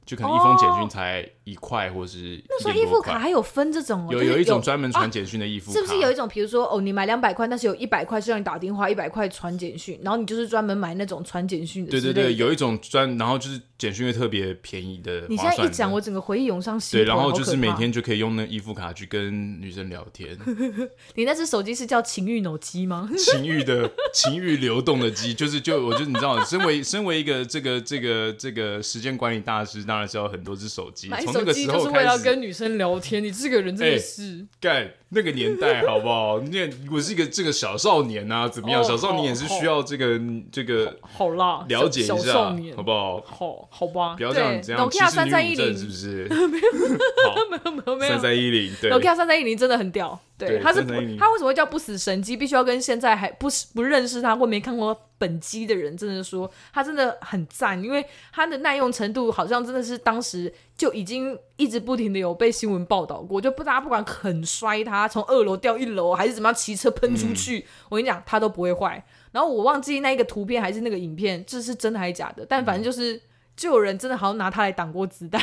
[0.06, 11.90] 就可能一封简讯才一块，或者是那时候易付卡还有分这种，有有一种专门传简讯的易付卡，是不是有一种，比如说哦，你买两百块，但是有一百块是让你打电话，一百块传简讯，然后你就是专门买那种传简讯的。
[11.90, 15.26] 对对对，有一种专，然后就是简讯会特别便宜的。
[15.28, 17.04] 你现在一讲，我整个回忆涌上心头。
[17.04, 20.38] 对，然后就是每天就可以用那易付卡去跟女生聊天。
[21.16, 23.10] 你那只手机是叫情欲脑机吗？
[23.18, 30.66] 情欲的情欲流动的机，就是就我就你知道，身为身为一个这个这个这个时间管理大师，当然是要很多只。
[30.68, 33.22] 手机，从那个时候就是为了跟女生聊天。
[33.24, 36.38] 你这个人真的是干、欸、那个年代好不好？
[36.40, 38.82] 那我是一个这个小少年啊，怎么样？
[38.82, 40.20] 哦、小少年也是需要这个
[40.52, 43.22] 这个好啦，了解一下，好不好？
[43.24, 46.24] 好，好吧，不要这样，这样歧视女武镇是不是？
[46.28, 46.72] 没有，
[47.48, 50.20] 没有，没有，没有，三三一零，对，Nokia 三三一零真的很屌。
[50.38, 50.84] 对，他是
[51.16, 52.36] 他为什么会叫不死神机？
[52.36, 69.02] 必须要跟现在还不不认识他或没看过本机的人，真的说他真的很赞，因为他的耐用程度好像真的是当时就已经一直不停的有被新闻报道过，就不大家不管很摔他从二楼掉一楼，还是怎么样骑车喷出去，嗯、我跟你讲他都不会坏。
[69.32, 72.44] 然后我忘记那一个图片还是那个影片，这是真的还是假的？
[72.46, 73.18] 但反正就是
[73.56, 75.42] 就有人真的好像拿它来挡过子弹。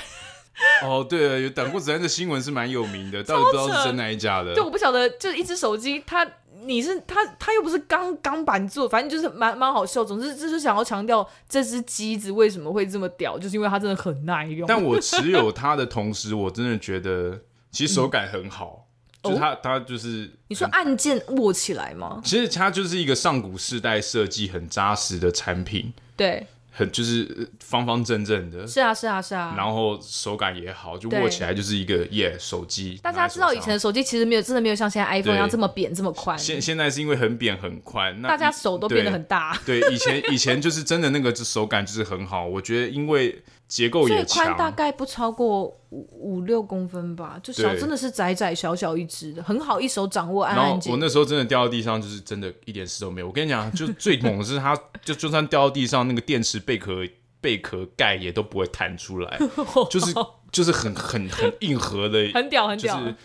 [0.83, 4.53] 哦，对了，有挡过子弹的新闻是蛮有名的，到底不知道是真的还是假的。
[4.53, 6.25] 对，我不晓得，就是一只手机，它
[6.65, 10.03] 你是它，它又不是钢钢板做，反正就是蛮蛮好笑。
[10.03, 14.67] 总之 就是想要强调这只机子为什么会这么屌，就是因为它真的很耐用。
[14.67, 18.87] 但我持有它的同时，我真的觉得其实手感很好，
[19.23, 22.21] 嗯、就是它、哦、它就是你说按键握起来吗？
[22.23, 25.91] 其实它就是一个上古世代设计很扎实的产品。
[26.15, 26.45] 对。
[26.75, 32.99] 很就是方方正正的，是啊是啊是啊，然后手感也好，就握起来就是一个耶手机。
[33.03, 39.55] 大家知道以前的手机其实没有真的没有像现在 iPhone 一样这么扁这么宽，现现在是因为很扁很宽，那大家手都变得很大。
[39.65, 50.45] 对，对以前以前就是真的那个手感就是很好，我觉得因为结构也强，宽大概不超过五五六公分吧，就小真的是窄窄小小一只的，很好一手掌握。
[50.45, 53.27] 然后我那时候真的掉到地上，就是真的一点事都没有。
[53.27, 57.03] 我跟你讲，就最猛的是它， 就就算掉到地上，那个电池贝壳。
[57.43, 59.37] 贝壳盖也都不会弹出来，
[59.91, 60.13] 就是
[60.49, 62.95] 就是很很很硬核的，很 屌很屌。
[62.95, 63.15] 啊、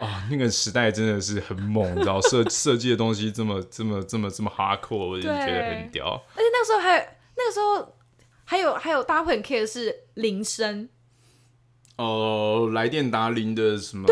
[0.00, 6.20] 哦，那个时代真的是很猛，你知道设设计的东西这么这么这么这么 hardcore，我就觉得很屌。
[6.34, 7.94] 而且那个时候还那个时候
[8.50, 10.88] 还有还有大家会很 care 的是铃声。
[11.98, 14.08] 哦，来电达铃的什么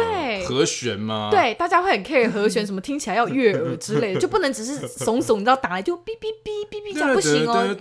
[0.47, 1.29] 和弦吗？
[1.29, 7.75] 对，大家会很 care 和弦，什么听起来要悦耳之类的， 就不能只是耸耸，你知道打来就哔哔哔哔哔这样不行哦。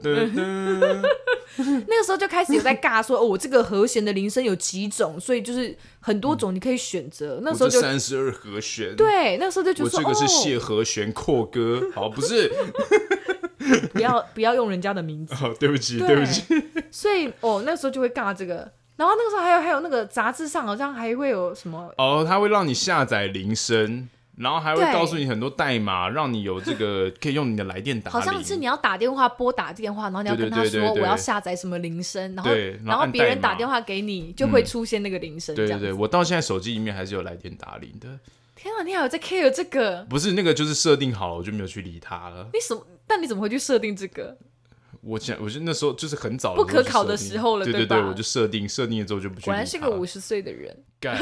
[0.00, 0.30] 对，
[1.56, 7.40] 那个时候就开始有在尬说，哦，我这个和弦的铃声有几种，所以就是很多种你可以选择。
[7.42, 8.94] 那时候就三十二和弦。
[8.94, 12.52] 对，那时候就觉得说，我这个是谢和弦扩歌，好，不是。
[13.92, 16.42] 不要不要用人家的名字，哦，对不起，对，对不起。
[16.90, 18.56] 所以哦，那个时候就会尬这个，
[18.96, 28.12] 然后那个时候还有还有那个杂志上好像还会有什么哦，他会让你下载铃声，然后还会告诉你很多代码，让你有这个 可以用你的来电打铃。
[28.12, 32.50] 好像是你要打电话拨打电话，然后你要跟他说我要下载什么铃声，然后
[32.84, 35.54] 然后别人打电话给你就会出现那个铃声。
[35.54, 38.08] 对对对，我到现在手机里面还是有来电打铃的。
[38.56, 40.04] 天啊，你还有在 care 这个？
[40.10, 42.46] 不是那个，就是设定好了，我就没有去理他了。
[42.52, 42.82] 你什么？
[43.10, 44.38] 但你怎么会去设定这个？
[45.02, 49.46] 我想，我就那时候就是很早不可考的时候了，对对对，我就设定设定了之后就不去。
[49.46, 50.76] 果然是个五十岁的人。
[51.00, 51.18] 干，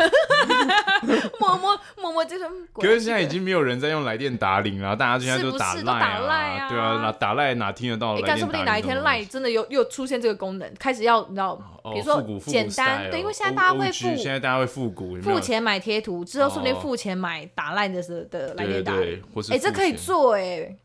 [1.38, 2.44] 默默默默就是。
[2.74, 8.16] 可是现在已经没有人在用来电打铃了，大家现在都打赖啊，对啊，哪打赖哪听得到？
[8.16, 11.54] 哎，说不定哪一天赖真的又又出现这个功能，开始要你知道，
[11.92, 19.22] 比如说简单，对，因为现在大家会付，现在大家会复古，付钱买贴图，之后顺便付钱买打赖的时的来电打铃，
[19.52, 20.76] 哎，这可以做哎。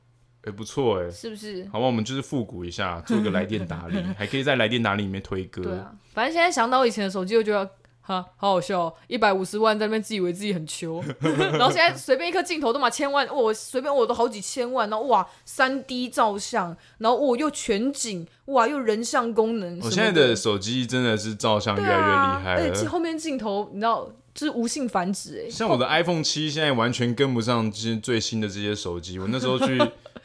[0.46, 1.68] 哎，不错哎，是不是？
[1.72, 5.62] 好吧，我们就是复古一下，做个来电打理， 还可以在来电打理里面推歌。
[5.62, 7.66] 对啊，反正现在想到以前的手机，我觉得
[8.02, 19.80] 哈，好好笑，一百五十万在那边自以为自己很穷， 然后现在随便一颗镜头都嘛千万，我随便我都好几千万，然后哇，三 D 照相，然后我又全景，哇，又人像功能。
[19.82, 24.10] 我现在的手机真的是照相越来越厉害了，而且后面镜头你知道。
[24.36, 29.20] 就是无性繁殖哎，像我的 iPhone 七现在完全跟不上这些最新的这些手机。
[29.20, 29.80] 我那时候去，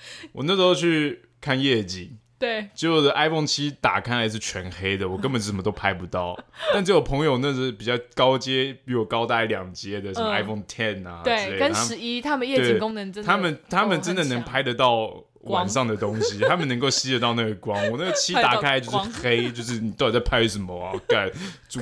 [0.32, 6.38] 我那时候去看夜景，对，结果我的 iPhone 七打开来是全黑的，我根本什么都拍不到。
[6.72, 15.24] 但只有朋友那是比较高阶，比我高大概两阶的，什么 iPhone Ten 啊，对，跟十一，他们夜景功能真的，他们他们真的能拍得到。
[15.48, 17.76] 晚上的东西， 他们能够吸得到那个光。
[17.90, 20.92] 我那个漆打开就是黑，就是你到底在拍什么啊？
[21.06, 21.30] 干，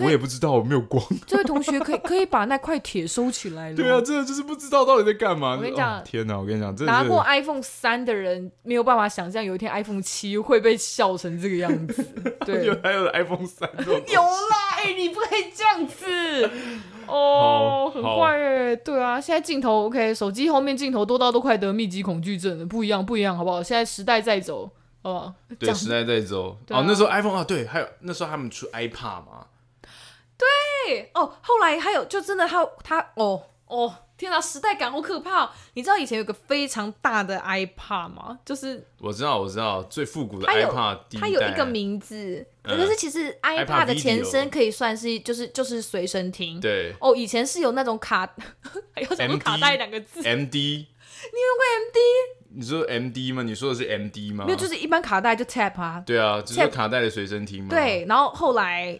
[0.01, 1.03] 我也不知道，我没有光。
[1.27, 3.77] 这位同学可以可以把那块铁收起来了。
[3.77, 5.57] 对啊，真的就是不知道到底在干嘛。
[5.57, 6.39] 我跟你讲，天哪！
[6.39, 12.05] 我跟你讲，拿过 iPhone 三的人没有办法想象有一天 iPhone 七会被笑成这个样子。
[12.45, 14.77] 对，有还有 iPhone 三，有啦！
[14.79, 16.51] 哎，你不可以这样子。
[17.09, 23.63] 哦，很坏哎，对啊，现在镜头 OK，手机后面镜头多到都快得密集恐惧症了，不一样，不一样，好不好？
[23.63, 24.71] 现在时代在走，
[25.03, 26.57] 哦，对，时代在走。
[26.69, 29.47] 哦，那时候 iPhone 啊，对，还有那时候他们出 iPad 嘛，
[30.37, 33.95] 对，哦，后来还有，就真的他他哦哦。
[34.17, 35.51] 天哪，时代感好可怕！
[35.75, 38.39] 你知道以前有个非常大的 iPad 吗？
[38.45, 46.59] 就是我知道，我知道最复古的 iPad，它有一个名字，可是其实 iPad 的前身可以算是就是就是随身听。
[46.61, 48.27] 对哦，以前是有那种卡，
[48.95, 51.99] 还有什么卡带两个字？MD，你用过 MD？
[52.59, 53.43] 你说 MD 吗？
[53.43, 54.47] 你说的是 MD 吗？
[54.47, 56.03] 没有，就是一般卡带就 tap 啊。
[56.07, 57.69] 对啊，就是卡带的随身听嘛。
[57.69, 58.99] 对，然后后来。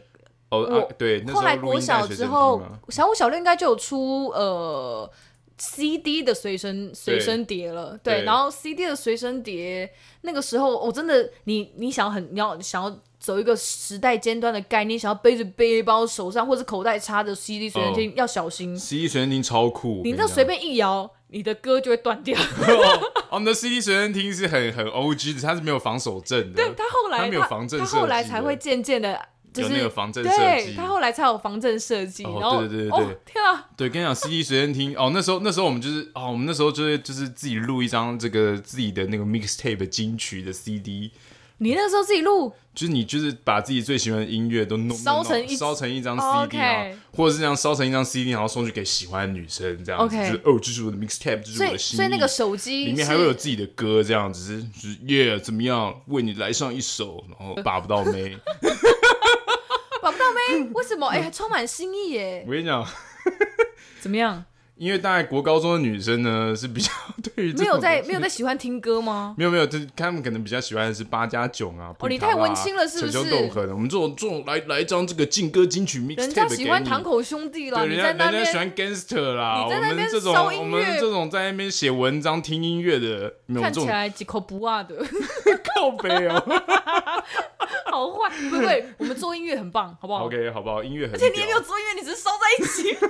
[0.49, 5.11] 哦、oh, 啊，对，后来国小之后，小五小六应该就有出呃
[5.59, 22.39] CD 的随身随身碟了，对，对，然后 CD 的随身碟那个时候，我、哦、真的，你你想很你要想要走一个时代尖端的概念，想要背着背包手上或者口袋插着 CD 随身听，oh, 要小心，CD 随身听超酷，你这随便一摇，你的歌就会断掉。
[23.31, 29.21] 我们的 CD 随身听是很很 OG 的，它是没有防守震的，对，它后来它没有防震，它后来才会渐渐的。
[29.63, 32.25] 就是、有那个防震设计，他后来才有防震设计。
[32.25, 33.67] 哦、然后，对对对对，哦、天啊！
[33.77, 41.11] 对，跟你讲，CD 随身听哦，那时候那时候我们就是哦，我们那时候就是就是自己录一张这个自己的那个 mixtape 金曲的 CD，
[41.59, 46.85] 你那时候自己录，就是你就是把自己最喜欢的音乐都弄烧成一烧成一张 CD 哦啊
[47.17, 51.97] 或者是这样烧成一张 CD，然后送去给喜欢的女生，这样子 OK 就是哦，这是我的 mixtape，这是我的心意。
[51.97, 55.95] 所以那个手机里面还会有自己的歌，这样子是就是耶，怎么样？
[56.09, 58.37] 为你来上一首，然后把不到妹。
[60.07, 61.09] 把不到妹，为什么？
[61.09, 62.53] 哎、还充满新意耶我！
[62.53, 62.87] 跟你讲，
[63.99, 64.45] 怎么样？
[64.77, 66.93] 因为大概国高中的女生呢是比较
[67.35, 69.35] 对于这没有在没有在喜欢听歌吗？
[69.37, 71.93] 没有没有，就是他们可能比较喜欢的是八加九啊。
[71.99, 73.25] 哦你太文青了是不是我
[73.79, 84.95] 们这种这种来来一张这个劲歌金曲 mixtape 人家喜欢堂口兄弟啦，人家你在那人家喜边欢 gangster 啦，你在那边我们这种我们这种在那边写文章听音乐的，没有看起来几口不啊的，
[85.75, 86.45] 靠背哦。
[87.97, 88.31] 好坏。
[88.51, 90.85] 不会， 我们做音乐很棒，好不好 OK，好不好？
[90.85, 92.97] 音乐很，而且你也没有做音乐，你只是收在一起。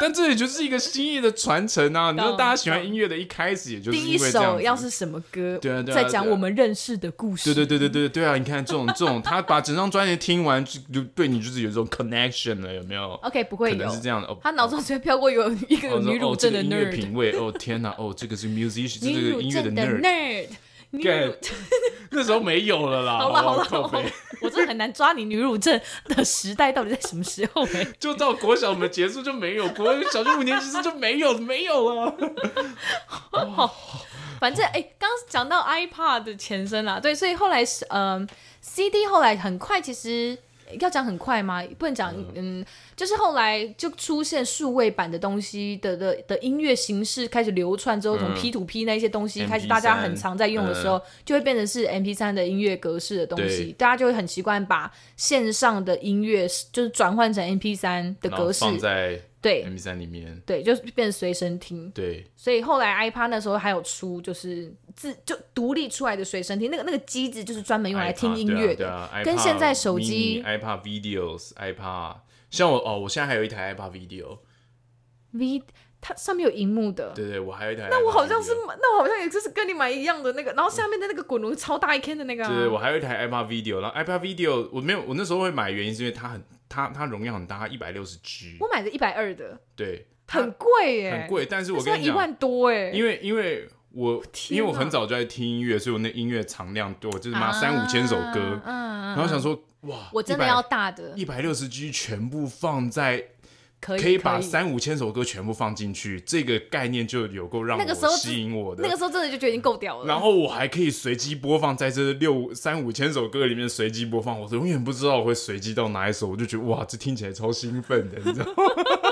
[0.00, 2.12] 但这也就是一个心意的传承啊！
[2.12, 5.58] 你说大家喜欢音乐的一开始，也就是第一首要是什么歌？
[5.60, 7.52] 对啊对啊在讲我们认识的故事。
[7.52, 8.36] 对对对对对对啊！
[8.36, 14.28] 你看这种这种，他把整张专辑听完，就就对你就是有这种 connection 了，有没有？OK，不会有可能是这样的。
[14.28, 20.46] 哦他脑中只会飘过有一个有女乳症的音乐 nerd，品味哦天哪哦这个是 musician，这女个音乐的 nerd。
[20.92, 21.34] 女乳
[22.10, 23.18] 那时候没有了啦。
[23.18, 24.02] 好了好了，好好
[24.40, 32.14] 我真的很难抓你女乳症的时代到底在什么时候哎、 就到国小我们结束就没有，国小学五年级时就没有没有了。
[34.40, 38.26] 反正哎，刚欸讲到 iPad 的前身啦，对，所以后来是嗯、呃、
[38.60, 40.36] CD 后来很快，其实
[40.80, 41.62] 要讲很快吗？
[41.78, 42.64] 不能讲，嗯，
[42.96, 59.64] 就是后来就出现数位版的东西的的的音乐形式开始流窜之后，从 P to P 那些东西开始，大家很常在用的时候，就会变成是 MP 三的音乐格式的东西，大家就会很习惯把线上的音乐就是转换成 MP 三的格式，放在对。
[59.64, 61.90] MP 三里面，对，就变成随身听。
[61.90, 72.16] 对，所以后来 iPad 那时候还有出，就是自就独立出来的随身听，那个那个机子就是专门用来听音乐的，啊啊、跟现在手机 iPad Videos iPad，
[72.50, 74.38] 像我哦，我现在还有一台 iPad Video
[75.32, 75.62] V，
[76.00, 77.12] 它上面有荧幕的。
[77.14, 77.88] 对对，我还有一台。
[77.90, 82.48] 那我好像是，那我好像也就是跟你买一样的那个，然后下面的那个滚轮超大一圈的那个、啊。
[82.48, 88.56] 对对，我还有一台 iPad Video，然后 iPad Video 我没有，我那时候会买，原因是因为它很，它它容量很大，它一百六十 G。
[88.60, 89.60] 我买的一百二的。
[89.76, 90.06] 对。
[90.28, 103.24] 很贵耶，很贵，但是我跟你讲，一万多哎，因为因为我因为我很早就在听音乐，所以我那音乐藏量多，就是妈三五千首歌，然后想说哇，我真的要大的，一百六十 G 全部放在，
[103.80, 110.06] 可以可以把三五千首歌全部放进去，这个概念就有够让我吸引我的，那个时候真的就觉得已经够屌了。
[110.06, 118.54] 然后我还可以随机播放，在这六三五千首歌里面随机播放，我永远不知道我会随机到哪一首，我就觉得哇，这听起来超兴奋的，你知道吗？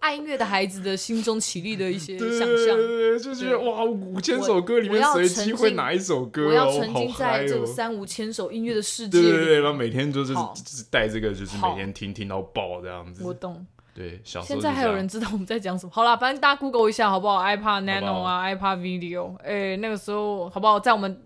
[0.00, 6.48] 爱音乐的孩子的心中起立的一些想象，对，就觉得哇，五千首歌里面随机会哪一首歌？
[6.48, 9.24] 我要沉浸在这个三五千首音乐的世界里。
[9.28, 13.22] 对对对，然后每天就是就是带这个，就是每天听听到爆这样子。
[13.24, 13.64] 我懂。
[13.92, 15.92] 对，小现在还有人知道我们在讲什么？
[15.92, 20.80] 好啦，反正大家 Google 一下好不好？iPad Nano 啊，iPad Video，哎，那个时候好不好？
[20.80, 21.20] 在我们。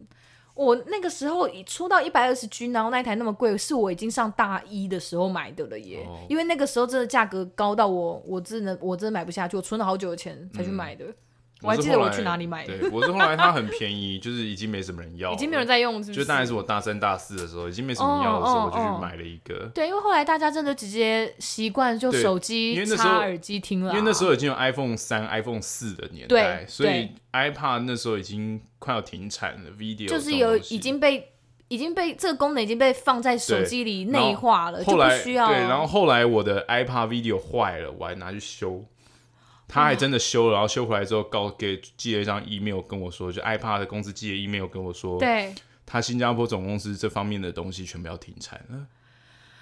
[0.55, 6.07] 我那个时候已出到一百二十 G，然后那一台那么贵，是我已经上大一的时候买的了耶。
[6.09, 6.31] Oh.
[6.31, 11.07] 因为那个时候真的价格高到我，我真的我真的买不下去，我存了好久的钱才去买的。
[11.61, 12.79] 嗯、我还记得我去哪里买的。
[12.79, 19.71] 对，我是后来它很便宜， 就是已经没什么人要，已经没有人在用是不是，就大概是我大三大四的时候，已经没什么人要的时候，我就去买了一个。
[19.75, 28.61] 对，因为后来大家真的直接习惯就手机插耳机听了、啊，因为那时候已经有 iPhone 三、iPhone 四的年代，所以 iPad 那时候已经。
[28.85, 31.33] 快要停产了，video 就是有已经被
[31.69, 35.49] 已经被这个功能已经被放在手机里内化了，就不需要。
[35.49, 38.85] 对，然后后来我的 iPad video 坏了，我还拿去修，
[39.67, 48.87] 他还真的修了，然后修回来之后，告给寄了一张 email 跟我说，就 iPad 的公司寄了 email 跟我说，对，他新加坡总公司这方面的东西全部要停产了，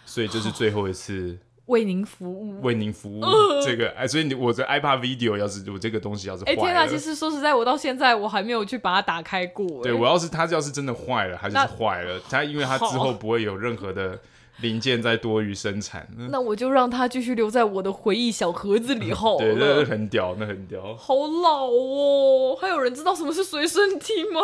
[0.04, 1.38] 所以这是最后一次。
[1.66, 3.22] 为您服务，为您服务，
[3.64, 9.80] 这个哎，所以你我的 iPad Video 要是我这个东西要是坏了，哎天啊，其实说实在，我到现在我还没有去把它打开过。
[9.80, 14.18] 对，我要是它要是真的坏了，它就是坏了，它因为它之后不会有任何的
[14.62, 19.38] 零件在多余生产，那我就让它继续留在我的回忆小盒子里好 了。
[19.38, 20.96] 对，那很屌，那很屌。
[20.96, 24.40] 好老哦，还有人知道什么是随身听吗？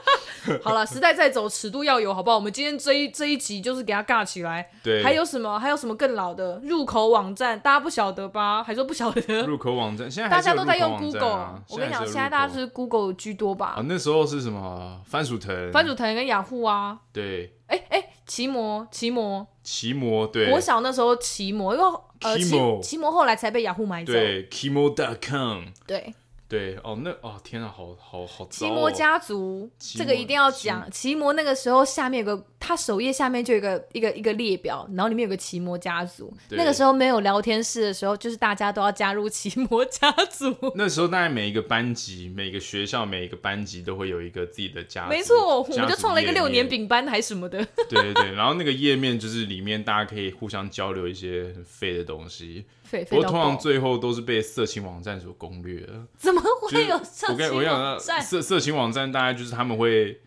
[0.62, 2.36] 好了，时代在走，尺度要有，好不好？
[2.36, 4.68] 我们今天这一这一集就是给它尬起来。
[4.82, 5.58] 对，还有什么？
[5.58, 7.58] 还有什么更老的入口网站？
[7.60, 8.62] 大家不晓得吧？
[8.64, 9.42] 还说不晓得？
[9.46, 11.62] 入口网站现在、啊、大家都在用 Google。
[11.68, 13.74] 我跟你讲，现在大家是 Google 居多吧？
[13.76, 15.00] 啊，那时候是什么？
[15.06, 16.98] 番薯藤、番薯藤跟雅虎啊。
[17.12, 17.54] 对。
[17.72, 20.50] 哎哎，奇摩，奇摩，奇摩，对。
[20.50, 21.86] 国小那时候奇摩，因为
[22.20, 24.12] 呃奇奇摩后来才被雅虎买走。
[24.12, 25.64] 对，Kimo.com。
[25.86, 26.14] 对。
[26.52, 28.48] 对哦，那哦天啊，好好好、哦！
[28.50, 30.86] 奇摩家族这个一定要讲。
[30.90, 36.30] 奇摩那个时候下面有个，他首页下面就有一个一个一个列表，然后里面有个奇摩家族。
[36.50, 40.54] 那个时候没有聊天室的时候，就是大家都要加入奇摩家族。
[40.76, 45.08] 那时候大概每一个班级、每个学校、每一个班级都会有一个自己的家族。
[45.08, 47.66] 没错，我们就创了一个六年丙班还是什么的。
[47.88, 52.66] 对对对，然后那个页面就是里面大家可以互相交流一些很废的东西。
[53.08, 56.06] 不过通常最后都是被色情网站所攻略的。
[56.16, 57.48] 怎么会有色情网站？
[57.54, 60.20] 我跟我讲，色色情网站大概就是他们会，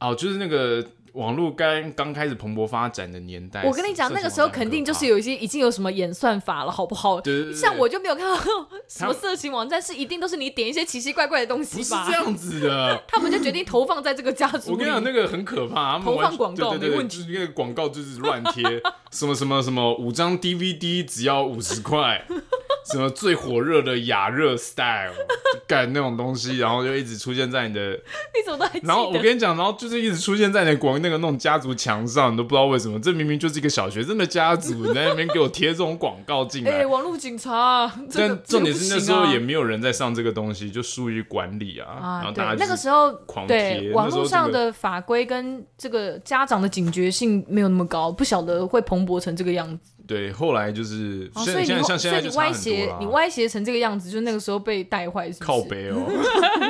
[0.00, 0.86] 哦，就是那个。
[1.12, 7.20] 网络刚刚开始蓬勃发展的年代，我跟你讲，那个时候肯定就是有一些已经有什么演算法了，好不好？
[7.20, 8.36] 对对对，像我就没有看到
[8.88, 12.04] 什么色情网站，是一定都是你点一些奇奇怪怪的东西吧？
[12.04, 14.72] 不是这样子的， 他们就决定投放在这个家族。
[14.72, 18.64] 我跟你讲，那个很可怕，投放广告没问题，那个广告就是乱贴，
[19.10, 22.26] 什么什么什么五张 DVD 只要五十块。
[22.90, 25.12] 什么最火热的亚热 style
[25.68, 27.92] 干那种东西，然后就一直出现在你的，
[28.34, 28.88] 你怎么都还记得？
[28.88, 32.98] 然后我跟你讲，然后就是一直出现在你的广那个那种家族墙上，你都不知道为什么。
[33.00, 36.70] 这明明就是一个小学生的家族，你在那边给我贴这种广告进来。
[36.70, 37.90] 哎、欸，网络警察。
[38.14, 41.88] 但重点是那时候也没有人在上这个东西，就疏于管理啊。
[41.90, 43.80] 啊然后大家那个时候狂贴。
[43.80, 49.92] 对，网络上的法规跟这个家长的警觉性没有那么高，不晓得会蓬勃成这个样子。
[50.12, 55.44] 对，后来就是，哦、所以你像现在你歪斜，你歪斜成这个样子，就那个时候被带坏，是不是？
[55.44, 56.04] 靠北哦，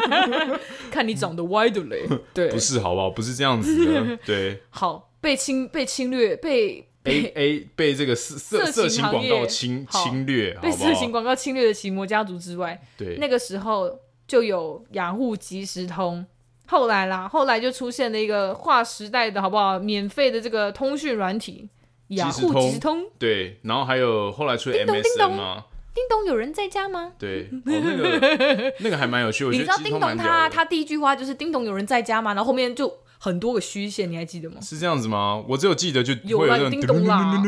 [0.92, 3.10] 看你长得歪的嘞， 对，不是好不好？
[3.10, 4.62] 不是这样子的， 对。
[4.70, 16.24] 好，被侵被侵略，被被 A A 被这个色色色情广告侵侵略，被色情广告侵略的奇摩家族之外，对，那个时候就有雅虎即时通，
[16.68, 19.80] 后来啦，后来就出现了一个划时代的好不好？
[19.80, 21.68] 免费的这个通讯软体。
[22.16, 25.64] 雅虎即时通，对，然后还有后来出 MSN 吗？
[25.94, 27.12] 叮咚，有人在家吗？
[27.18, 29.44] 对，哦、那个那个还蛮有趣。
[29.44, 32.34] 我觉得你知道叮咚他他第一句话就是叮咚，有人在家吗？
[32.34, 32.92] 然后后面就。
[33.24, 34.56] 很多个虚线，你还记得吗？
[34.60, 35.40] 是这样子吗？
[35.48, 37.40] 我只有记得就有了叮咚啦，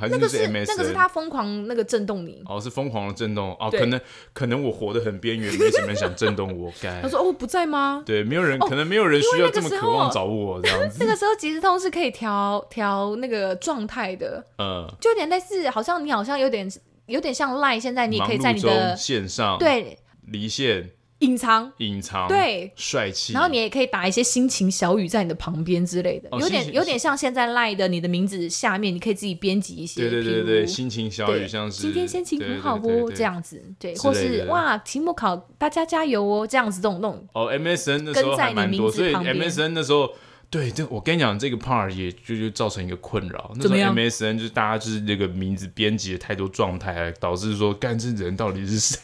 [0.00, 4.00] 那个是那个是他疯狂那个震动你哦，是疯狂的震动哦，可能
[4.32, 6.72] 可能我活得很边缘，没什么人想震动我。
[6.80, 8.02] 该他说哦不在吗？
[8.06, 10.96] 对，没有人，可能没有人需要这么渴望找我这样子。
[11.00, 16.66] 那个时候即时通是可以调调那个状态的，嗯，就有点类似，好像你好像有点
[17.04, 19.98] 有点像 Line，现在你也可以在你的线上对
[20.28, 20.92] 离线。
[21.20, 23.32] 隐藏，隐藏，对，帅气。
[23.32, 37.26] 然后你也可以打一些心情小语在你的旁边之类的，有点有点像现在赖的你的名字下面，你可以自己编辑一些，对对对对，心情小语像是今天心情很好哦，这样子，对，或是哇，期末考大家加油哦，这样子这种那种。
[37.32, 40.10] 哦，MSN 的时候还蛮多，所以 MSN 的时候，
[40.50, 43.52] 对，这我跟你讲，这个 part 也就就造成一个困扰。
[43.56, 48.98] 那时候 MSN 就是大家就是那个名字编辑的太多状态，导致说，干这人到底是谁？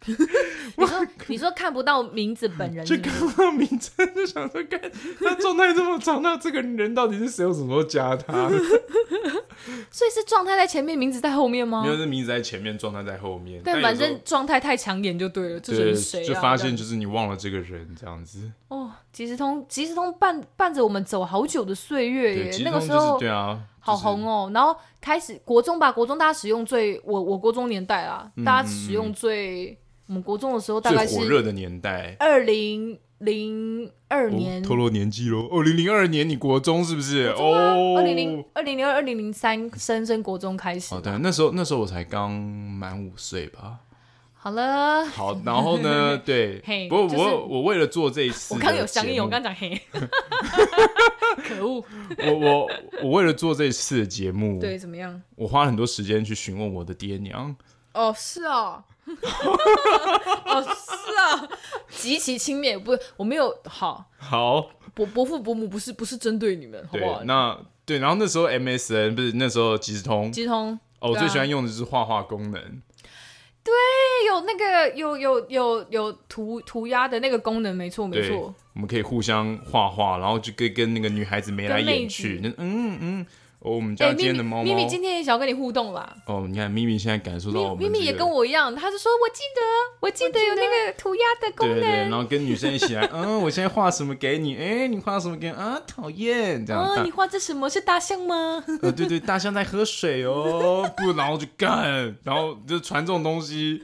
[0.76, 4.80] 你说你说看不到名字本人是是，就看不到名字，就想说，看
[5.20, 7.44] 他状态这么长，那这个人到底是谁？
[7.44, 8.48] 我什么时候加他？
[9.90, 11.82] 所以是状态在前面，名字在后面吗？
[11.82, 13.60] 没有，是名字在前面，状态在后面。
[13.62, 16.28] 但反正状态太抢眼就对了，这是谁啊？
[16.28, 18.50] 就发现就是你忘了这个人这样子。
[18.68, 22.58] 哦，即时通，即时通伴伴着我们走好久的岁月耶。
[22.64, 23.60] 那个时候对啊，
[23.96, 24.50] 好红哦。
[24.54, 29.78] 然后开始国中吧，国中大家使用最我我国中年代啊，大家使用最。
[30.06, 35.46] 我们国中的时候大概是热的年代，二零零二年，透露年纪喽。
[35.52, 37.28] 二零零二年，你国中是不是？
[37.38, 40.92] 哦，二零零二零零二二零零三，升升国中开始。
[40.96, 43.78] 哦，对，那时候那时候我才刚满五岁吧。
[44.42, 46.16] 好了，好，然后呢？
[46.24, 49.78] 对，不过我我为了做这一次，我刚有相应，我刚讲嘿，
[51.46, 51.84] 可恶！
[52.16, 52.70] 我我
[53.02, 55.20] 我为了做这一次的节目，对，怎么样？
[55.36, 57.54] 我花了很多时间去询问我的爹娘。
[57.92, 58.82] 哦，是哦。
[59.10, 61.48] 哦，是啊，
[61.90, 67.22] 极其轻蔑，不，我没有，好，好，伯伯父伯母不是不是针对你们，好不好？
[67.24, 72.89] 那对，然后那时候 MSN 不是那时候即时通，即时通，哦，我最喜欢用的就是画画功能，对，
[74.30, 83.26] 有那个有有有有涂涂鸦的那个功能，没错没错，我们可以互相画画，然后就跟跟那个女孩子眉来眼去，嗯嗯。
[83.62, 86.16] 嗯哦，我们家今天的猫猫，咪咪今天也想要跟你互动啦。
[86.26, 89.60] 哦，你看咪咪现在感受到我们、这个，咪咪也跟我一样，他就说，我记得，
[90.00, 91.76] 我记得有那个涂鸦的功能。
[91.76, 94.56] 对，对对，然后跟女生一起来， 嗯，我现在画什么给你？
[94.56, 95.54] 哎，你画什么给你？
[95.54, 96.82] 啊，讨厌，这样。
[96.82, 97.68] 哦，你画这什么？
[97.68, 98.64] 是大象吗？
[98.80, 103.82] 呃，对对，大象在喝水哦，不，然后就干，然后就传这种东西。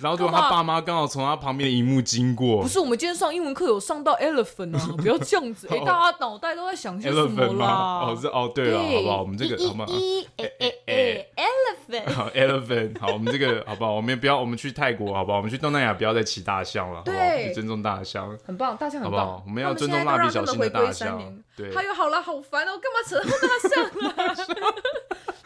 [0.00, 2.62] 然后结果他爸妈刚好从他旁边的荧幕经过。
[2.62, 5.68] 不是，我们今天上英文课有上到 elephant 啊， 不要这样子。
[5.70, 8.00] 哎，大家脑袋都在想些什么啦？
[8.06, 9.20] 哦，是哦，对了，好不好？
[9.20, 9.84] 我们这个好吗？
[9.88, 12.04] 一，哎哎哎，elephant。
[12.06, 12.12] elephant。
[12.14, 13.00] 好，elephant。
[13.00, 13.92] 好，我们这个 好不好？
[13.92, 15.38] 我们也不要，我们去泰国好不好？
[15.38, 17.16] 我们去东南亚不要再骑大象了，好不好？
[17.44, 19.20] 去尊重大象，很棒，大象很棒。
[19.20, 19.42] 好不好？
[19.46, 21.20] 我们要尊重蜡笔小新的大象。
[21.60, 21.74] 对。
[21.74, 24.74] 还有，好了，好烦哦，干嘛扯到大象了？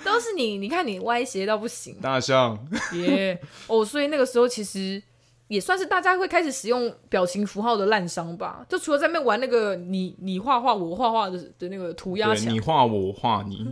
[0.04, 1.98] 都是你，你看你歪斜到不行。
[2.00, 2.58] 大象。
[2.92, 5.02] 耶，哦，所以那个时候其实。
[5.48, 13.70] 也算是大家会开始使用表情符号的滥觞吧，就除了在那玩那个你你画画我画画的的那个涂鸦墙，你画我画你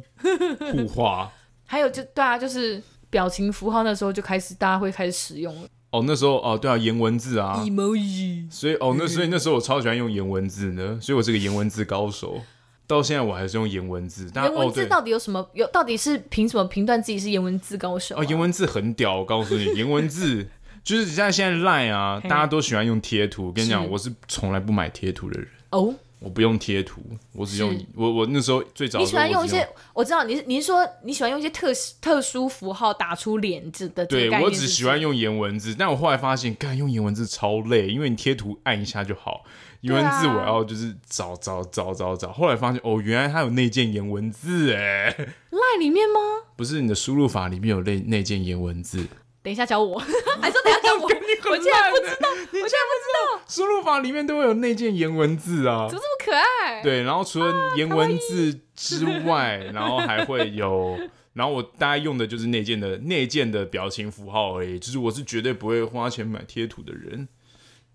[0.70, 1.32] 互画，
[1.66, 5.68] 还有就对啊，就是表情符号那时候就开始大家会开始使用了。
[5.92, 12.40] 哦，那时候哦，对啊，颜文字啊，emoji，所以哦，那所以那时候我超喜欢用颜文字呢，所以我是个颜文字高手，
[12.86, 14.28] 到现在我还是用颜文字。
[14.34, 15.48] 颜文字到底有什么？
[15.52, 18.20] 有到底是凭什么评断自己是颜文字高手啊？
[18.20, 20.48] 哦，颜文字很屌，我告诉你，颜文字。
[20.84, 23.46] 就是像现在 Line 啊，大家都喜欢用贴图。
[23.46, 25.48] 我跟你讲，我是从来不买贴图的人。
[25.70, 27.02] 哦，我不用贴图，
[27.32, 28.98] 我只用我我那时候最早。
[28.98, 29.68] 你喜欢用一些？
[29.92, 31.68] 我知道你是你是说你喜欢用一些特
[32.00, 34.06] 特殊符号打出脸字的？
[34.06, 39.44] 对，我只喜欢用颜文字，但我后来发现，干用颜文字超累，因为你贴图按一下就好，
[39.80, 42.32] 颜文字我要就是找找找找找。
[42.32, 45.14] 后来发现哦，原来它有内建颜文字哎
[45.50, 46.20] ，Line 里面吗？
[46.56, 49.06] 不是，你的输入法里面有内内建颜文字。
[49.42, 49.98] 等一下教我，
[50.40, 56.80] 还说等一下教我，我竟然不知道，我竟然不知道，输入法里面都会有内建颜文字啊，怎么这么可爱？
[56.82, 60.96] 对，然后除了颜文字之外，然后还会有，
[61.34, 67.26] 然后我大概用的就是内建的内建的表情符号而已，就是我是绝对不会花钱买贴图的人，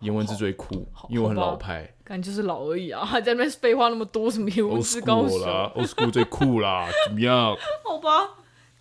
[0.01, 5.37] 颜文字最酷，因为我很老派，感觉就是老而已啊，还 在那边废话那么多，什么颜文字高手。
[5.45, 7.55] 啦，old school 最酷啦，怎么样？
[7.85, 8.31] 好吧。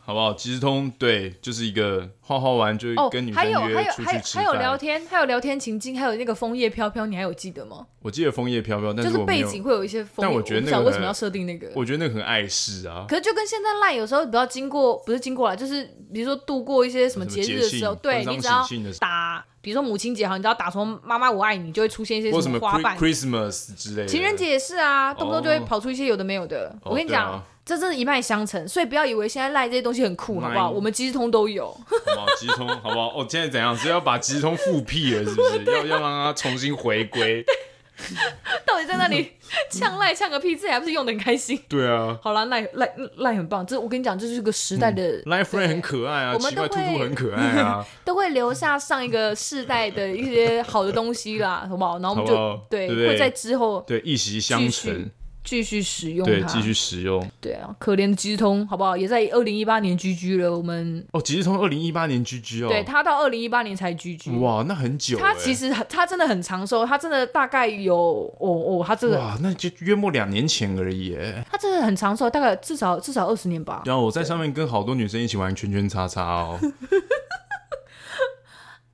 [0.06, 0.32] 好不好？
[0.34, 7.84] 即时通对，就是一个画画完就跟女生约出去吃饭，还有聊天，还有聊天情境，还有那个枫叶飘飘，你还有记得吗？
[8.02, 11.72] 我记得枫叶飘飘，但是就是背景会有一些枫叶，但我觉得那个我为什么要设定那个？
[11.74, 13.04] 我觉得那个很碍事啊。
[13.08, 15.82] 可是就跟现在赖有时候不要经过，不是经过来，就是
[16.14, 18.64] 比如说度过一些什么节日的时候，对，你只要
[19.00, 24.06] 打，比如说母亲节好，你只要打从妈妈我爱你，就会出现一些什么花瓣，Christmas 之类的。
[24.06, 26.78] 情人节也是啊，动不动就会跑出一些有的没有的。
[26.84, 27.42] 我跟你讲。
[27.66, 30.70] 这真的一脉相承，所以不要以为现在赖这些东西很酷，好不好？
[30.70, 32.26] 我们即时通都有，好不好？
[32.38, 33.08] 即时通，好不好？
[33.18, 33.76] 哦，现在怎样？
[33.76, 35.64] 是要把即时通复辟了，是不是？
[35.74, 37.44] 要要让它重新回归？
[38.64, 39.32] 到底在那里
[39.72, 40.54] 呛赖呛个屁？
[40.54, 41.58] 自己还不是用的很开心？
[41.68, 42.16] 对啊。
[42.22, 51.98] 好了，赖赖赖很棒，这我跟你讲，这是个时代的赖 friend 很可爱啊，我们都会兔兔很可爱啊， 都会留下上一个世代的一些好的东西啦，好不好？
[51.98, 55.10] 然后我们就对会在之后对一息相承。
[55.46, 57.24] 继续使用对，继续使用。
[57.40, 58.96] 对啊，可怜的即时通，好不好？
[58.96, 60.54] 也在二零一八年 GG 了。
[60.56, 62.68] 我们哦，即时通二零一八年 GG 哦。
[62.68, 64.38] 对，他到二零一八年才 GG。
[64.40, 65.16] 哇，那很久。
[65.16, 67.96] 他其实他真的很长寿，他真的大概有
[68.40, 71.16] 哦哦，他这个哇，那就约莫两年前而已。
[71.48, 73.82] 他真的很长寿，大概至少至少二十年吧。
[73.86, 76.58] 然后我在上面跟好多女生一起玩圈圈叉叉哦。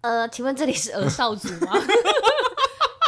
[0.02, 1.72] 呃，请问这里是儿少组吗？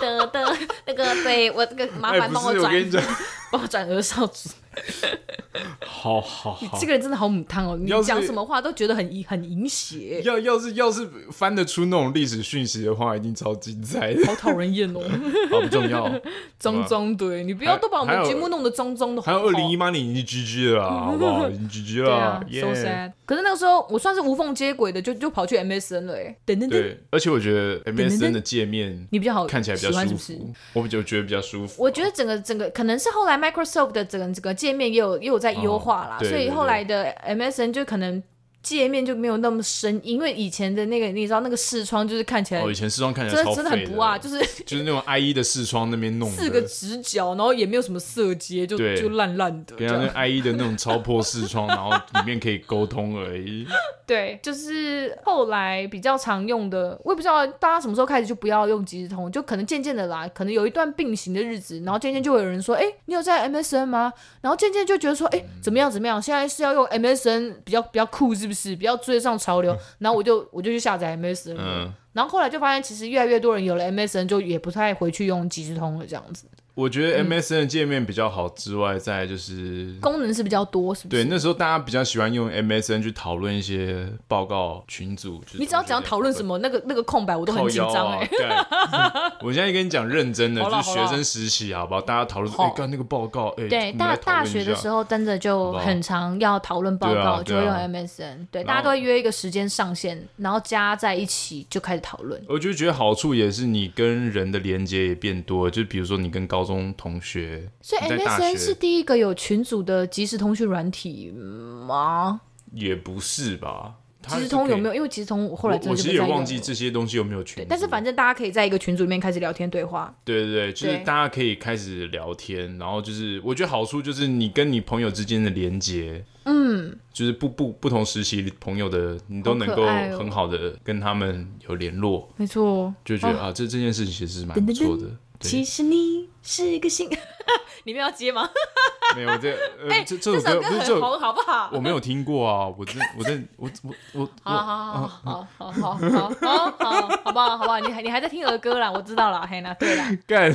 [0.05, 2.73] 的的那个，对我这个麻烦帮我转，
[3.51, 4.51] 帮我转儿少组。
[5.81, 7.77] 好好好，你这个人真的好母汤哦！
[7.77, 10.21] 你讲什么话都觉得很很淫邪。
[10.23, 14.27] 要要是要是翻得出那种历史讯息的话，一定超精彩的。
[14.27, 15.01] 好讨人厌哦！
[15.51, 16.11] 好不重要，
[16.59, 19.23] 脏脏对，你不要都把我们节目弄得脏脏的。
[19.23, 21.49] 还有二零一八年已经 GG 了，好不好？
[21.49, 23.13] 已经 GG 了，so sad。
[23.25, 31.83] 可是那个时候我算是无缝接轨的，就就跑去 MSN 了，哎，等等对，而且我觉得 MSN 的界面你比较好，看起来比较舒服，我比较觉得比较舒服。
[31.83, 38.23] 我觉得整个整个可能是后来 Microsoft 的整个整个界面也有也有在优化啦，所以后来的 MSN 就可能。
[38.65, 53.67] 界面就没有那么生硬，因为以前的那个你知道那个视窗就是看起来，哦，以前视窗看起来超真的很不啊，就是 就是那种 IE 的视窗那边弄四个直角，然后也没有什么色阶，就就烂烂的，对啊，那 IE 的那种超破视窗，然后里面可以沟通而已。
[54.07, 64.13] 对，就是后来比较常用的，我也不知道大家什么时候开始就不要用即时通，就可能渐渐的啦，可能有一段并行的日子，然后渐渐就会有人说，哎，你有在 MSN 吗？
[64.41, 68.54] 然后渐渐就觉得说，哎，怎么样怎么样，现在是要用 MSN 比较比较酷，是不是？
[68.77, 76.47] 比较追上潮流， 然后我就我就去下载 MSN，嗯，然后后来就发现其实越来越多人有了 MSN，就也不太回去用即时通了，这样子。
[76.75, 81.23] 我觉得 MSN 的界面比较好之外，再来就是功能是比较多，是不是？
[81.23, 85.41] 对，那时候大家比较喜欢用 MSN 去讨论一些报告群组。
[85.57, 88.27] 你只要讲讨论什么，那个那个空白我都很紧张哎。
[88.27, 88.49] 对，
[89.47, 92.01] 我现在跟你讲认真的，就是学生实习好不好？
[92.01, 93.69] 大家讨论哎，干那个报告哎。
[93.69, 98.49] 对，大大学的时候真的就很常要讨论报告，就会用 MSN。
[98.51, 102.43] 对，大家都会约一个时间上线，然后加在一起就开始讨论。
[102.49, 112.41] 我就觉得好处也是你跟人的连接也变多，就比如说你跟高中同学，所以 MSN 是第一个有群组的即时通讯软体吗？
[112.73, 113.95] 也不是吧？
[114.27, 114.95] 即时通有没有？
[114.95, 120.15] 因为即时通我后来我其实也忘记这些东西有没有群，但是反正大家可以在一个群组里面开始聊天对话。
[120.25, 129.85] 对对对，就是大家可以开始聊天，然后就是我觉得好处就是你跟你朋友之间的连接，嗯，就是不不不同时期朋友的你都能够
[130.19, 135.05] 很好的跟他们有联络，哦、没错，就觉得、哦、啊这这件事情其实是蛮不错的。
[135.45, 137.09] 其实你是一个新，
[137.85, 138.49] 你们要接吗？
[139.15, 139.55] 没有这，
[139.91, 141.71] 哎，这这首歌很红，好不好？
[141.73, 143.71] 我没有听过啊，我真，我真，我
[144.15, 147.59] 我我，好好好好好好好好好，好不好？
[147.59, 147.79] 好不好？
[147.81, 150.53] 你还你还在听儿歌啦，我知道了，嘿，那对啦，干，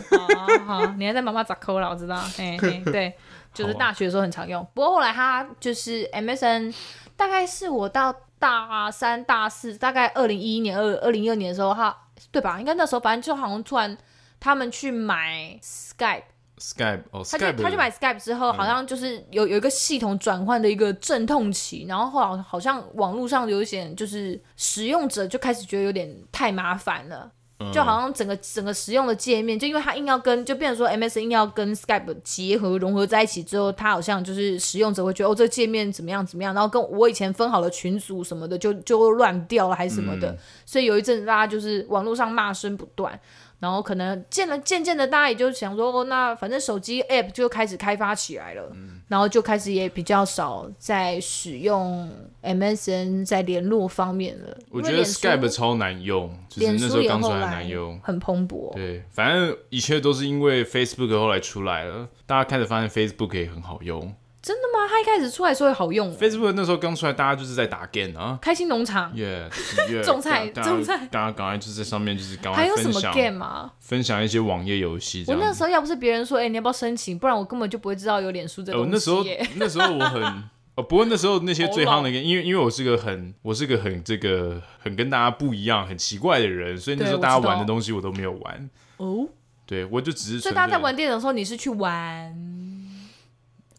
[0.65, 3.13] 好，你还在妈妈咋抠啦，我知道，嘿嘿，对，
[3.53, 6.73] 就是大学的时候很常用，不过后来他就是 MSN，
[7.15, 11.95] 大概是我到大三、大四，大概二零一一年、二二零一二年的时候，他
[12.31, 12.59] 对吧？
[12.59, 13.95] 应该那时候，反正就好像突然。
[14.39, 27.31] 他们去买 Skype，Skype，哦，他就他去买 Skype 之后，好像就是有有一个系统转换的一个阵痛期，然后后来好像网络上有一些就是使用者就开始觉得有点太麻烦了，
[27.73, 43.19] 就好像整个整个使用的界面，就因为他硬要跟，就变成说 MSN 硬要跟 Skype 结合融合在一起之后，他好像就是使用者会觉得哦，这个界面怎么样怎么样，然后跟我以前分好的群组什么的就就乱掉了还是什么的，所以有一阵子大家就是网络上骂声不断。
[43.59, 52.09] 然后可能渐了渐渐的，大家也就想说，哦，那反正手机 app 就开始开发起来了，嗯、然后就开始也比较少在使用
[52.41, 54.57] MSN 在联络方面了。
[54.69, 58.73] 我觉得 Skype 超难用，就是那时候刚出来难用，很蓬勃。
[58.73, 64.15] 对，反正一切都是因为 Facebook 后来出来了，大家开始发现 Facebook 也很好用。
[64.41, 64.87] 真的吗？
[64.89, 66.15] 他一开始出来时候好用。
[66.15, 69.49] Facebook 那时候刚出来，大家就是在打 game 啊，开心农场，耶，
[70.03, 73.71] 种菜，种菜，大家赶快就是在上面就是赶快还有什么 game 啊？
[73.79, 75.25] 分享一些网页游戏。
[75.27, 77.19] 我那时候要不是别人说，哎，你要不要申请？
[77.19, 78.89] 不然我根本就不会知道有脸书这东西。
[78.91, 79.25] 那时候
[79.55, 80.23] 那时候我很
[80.75, 88.69] 哦，不过那时候那些最夯的，因为因为我是个很我是个很这个很跟大家不一样、很奇怪的人，所以那时候大家玩的东西我都没有玩。
[88.95, 89.27] 哦，
[89.65, 90.39] 对，我就只是。
[90.39, 92.33] 所以大家在玩电脑的时候，你是去玩？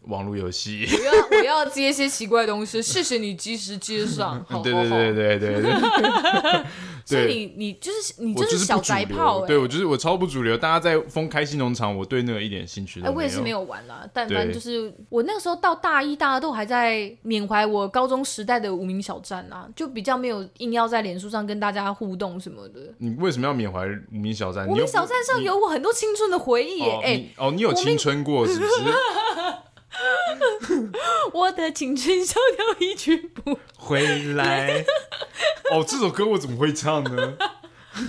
[0.03, 4.43] 网络游戏，我要我要接一些奇怪的东西， 谢谢你及时接上。
[4.47, 6.63] 好对对对对对对。
[7.03, 10.55] 所以你你就是你就是小宅炮，对我就是我超不主流。
[10.55, 13.17] 大家在封开心农场，我对那个一点兴趣都没有。
[13.17, 22.79] 我也是没有玩啦，但反正就是我那个时候到大一、大二都还在缅怀我高中时代的无名小站啊，就比较没有硬要在脸书上跟大家互动什么的。
[22.99, 24.67] 你为什么要缅怀无名小站？
[24.67, 26.99] 无名小站上有我很多青春的回忆耶！
[27.03, 28.71] 哎，哦，你有青春过是不是？
[31.33, 34.83] 我的青春小调一去不回来。
[35.71, 37.33] 哦，这首歌我怎么会唱呢？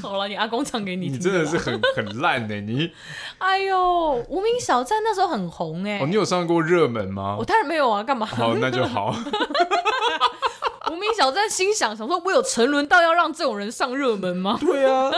[0.00, 1.14] 好了，你阿公唱给你听。
[1.14, 2.92] 你真的是很很烂呢，你。
[3.38, 5.98] 哎呦，无名小站那时候很红哎。
[5.98, 7.36] 哦，你有上过热门吗？
[7.38, 8.24] 我当然没有啊，干嘛？
[8.24, 9.14] 好，那就好。
[10.90, 14.56] 无名小站心想，想说我有沉沦到要让这种人上热门吗？
[14.60, 15.10] 对啊。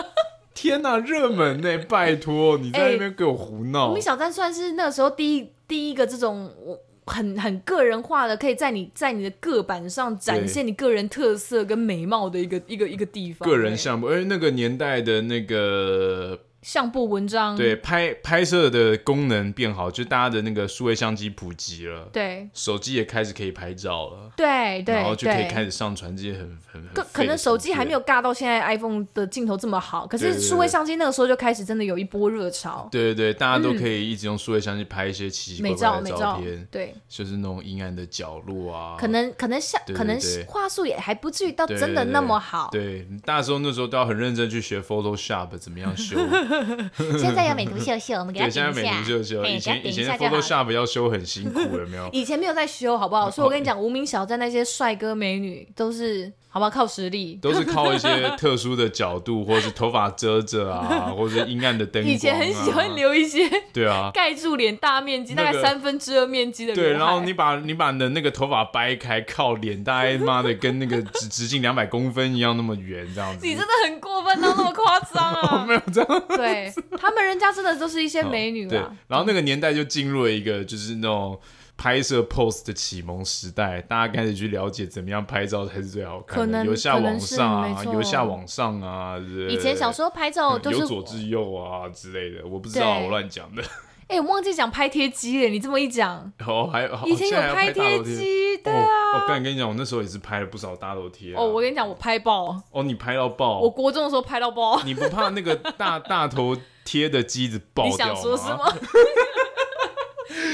[0.55, 1.79] 天呐，热门呢？
[1.89, 3.91] 拜托，你在那边给我胡闹。
[3.91, 6.79] 无名小站算是那个时候第一第一个这种我。
[7.07, 13.47] 很很个人化的，可以在你在你的个板上展现你个人特色跟美貌的一个一个一个地方。
[13.47, 16.39] 个人项目，而那个年代的那个。
[16.65, 46.17] 相簿文章，对，拍拍摄的功能变好，就大家的那个数位相机普及了，对，手机也开始可以拍照了，对对，然后就可以开始上传这些很很可可能手机还没有尬到现在 iPhone 的镜头这么好，可是数位相机那个时候就开始真的有一波热潮，对对对，大家都可以一直用数位相机拍一些奇奇怪怪的照片，对，就是那种阴暗的角落啊，可能可能像可能画素也还不至于到真的那么好，对，大时候那时候都要很认真去学 Photoshop 怎么样修。
[47.19, 49.45] 现在有美图秀秀，我们给他现在美图秀秀。
[49.45, 52.09] 以前以前 Photoshop 要修很辛苦，有没有？
[52.13, 53.31] 以前没有在修，好不好？
[53.31, 56.33] 所以我跟你讲，无名小站那些帅哥美女都是。
[56.55, 56.71] 好不好？
[56.71, 62.15] 靠实力，都是靠一些 特殊的角度，或者是头发遮着啊， 或者是阴暗的灯光啊。
[62.15, 66.73] 以前很喜欢留一些，对啊，盖住脸大面积，大概三分之二面积的。
[66.73, 73.45] 对，然后你把你把你的那个头发掰开，靠脸，大概妈的跟那个直直径 两百公分一样那么圆，这样子。
[73.45, 75.59] 你真的很过分到那么夸张啊！
[75.61, 76.23] 我没有这样。
[76.29, 78.71] 对，他们人家真的都是一些美女啊。
[78.71, 78.79] 对，
[79.09, 81.37] 然后那个年代就进入了一个就是那种。
[81.77, 89.17] 拍摄 pose 的启蒙时代，大家开始去了解怎么样拍照才是最好看的，由下往上啊，由下往上啊。
[89.49, 93.63] 以前小时候拍照都是由左至右啊之类的，我不知道，我乱讲的。
[94.07, 99.15] 哎，我忘记讲拍贴机了，你这么一讲，哦，还以前有拍贴机，对啊。
[99.15, 101.35] 我跟你跟你讲，我那时候也是拍了不少大头贴。
[101.35, 102.55] 哦，我跟你讲，我拍爆。
[102.71, 103.61] 哦，你拍到爆。
[103.61, 104.83] 我国中的时候拍到爆。
[104.85, 106.55] 你不怕那个大大头
[106.85, 108.13] 贴的机子爆掉吗？
[108.13, 108.77] 你想说什么？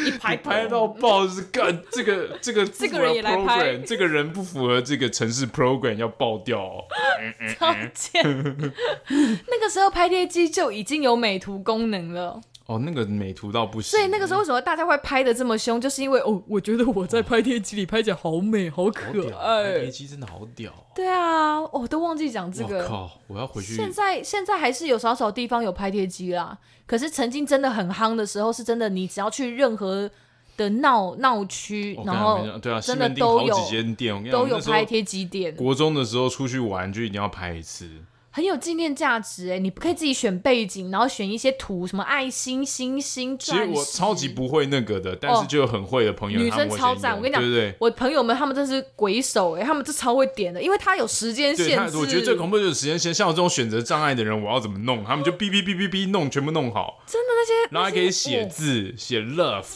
[0.07, 6.85] 一排 排到爆，是干这个 这个这个人也来拍，这个人不符合这个城市 program 要爆掉哦。
[7.59, 8.23] 超贱！
[8.25, 12.41] 那个时候拍贴机就已经有美图功能了。
[12.71, 13.91] 哦，那个美图到不行。
[13.91, 19.65] 所以那个时候为什么大家会拍的这么凶，就是因为哦，我觉得我在拍贴机里拍起来好美，好可爱。
[19.65, 20.73] 拍贴机真的好屌。
[20.95, 22.85] 对啊，我、哦、都忘记讲这个。
[22.85, 23.75] 我靠，我要回去。
[23.75, 26.57] 现在现在还是有少少地方有拍贴机啦，
[26.87, 30.09] 可是曾经真的很夯的时候，是真的，你只要去任何
[30.57, 35.57] 的闹闹区，然后对啊，真的都有几间店，都有拍贴机店。
[35.57, 37.89] 国中的时候出去玩就一定要拍一次。
[38.33, 39.59] 很有纪念价值哎！
[39.59, 43.67] 你不可以自己选背景，然后选一些图，什么爱心、星星、钻石。
[43.67, 46.39] 其实我超级不会那个的，但是就有很会的朋友。
[46.39, 51.97] 女生超赞，我跟你讲，对对对，我朋友们他们真是鬼手哎，他们这超会点的，因为他有时间限制。
[51.97, 55.05] 我觉得最恐怖就是时间限，像我这种选择障碍的人，我要怎么弄？
[55.05, 57.03] 他们就哔哔哔哔哔弄，全部弄好。
[57.07, 59.67] 真的那些，然后还可以写字，写 love，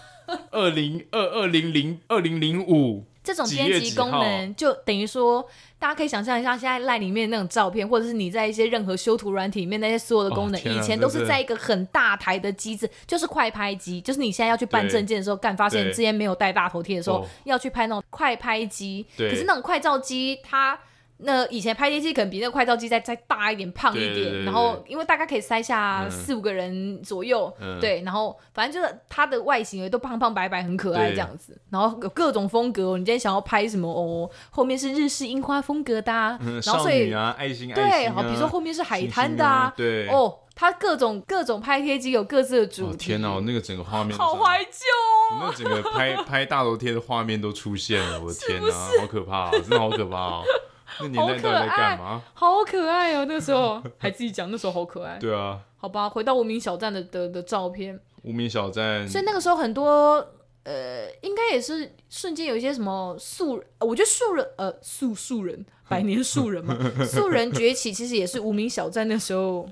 [0.50, 3.04] 二零二二零零二零零五。
[3.24, 5.46] 这种编辑功能就等于说，
[5.78, 19.06] 大家可以想象一下，现在赖里面那种照片，或者是你在一些任何修图软体里面那些所有的功能，以前都是在一个很大台的机子，就是快拍机，就是你现在要去办证件的时候，干发现之前没有带大头贴的时候，要去拍那种快拍机。
[19.16, 20.78] 可是那种快照机它。
[21.20, 32.96] 那以前拍贴机可能比那个快照机再再大一点、胖一点，对对对对，然后因为大概可以塞下四五个人左右，嗯、对，然后反正就是它的外形也都胖胖白白，很可爱这样子，然后有各种风格。
[32.96, 34.30] 你今天想要拍什么哦？
[34.50, 42.92] 后面是日式樱花风格的、啊，嗯、然后所以啊，爱心，对，爱心啊、好，比如说后面是海滩的啊，对，哦，它各种各种拍贴机有各自的主题。
[42.92, 50.42] 哦、天哪，那个整个画面好怀旧哦，那整个拍 拍大头贴的画面都出现了，我的天哪，好可怕、啊，真的好可怕啊！
[51.00, 52.22] 那年代都在干嘛？
[52.34, 53.24] 好可爱哦！
[53.28, 55.18] 那时候还自己讲，那时候好可爱。
[55.18, 57.98] 对啊，好吧，回到无名小站的的的照片。
[58.22, 60.26] 无名小站，所以那个时候很多
[60.64, 66.76] 呃，应该也是瞬间有一些什么素，我觉得素人呃素素人百年素人嘛，
[67.06, 69.68] 素人崛起其实也是无名小站那时候，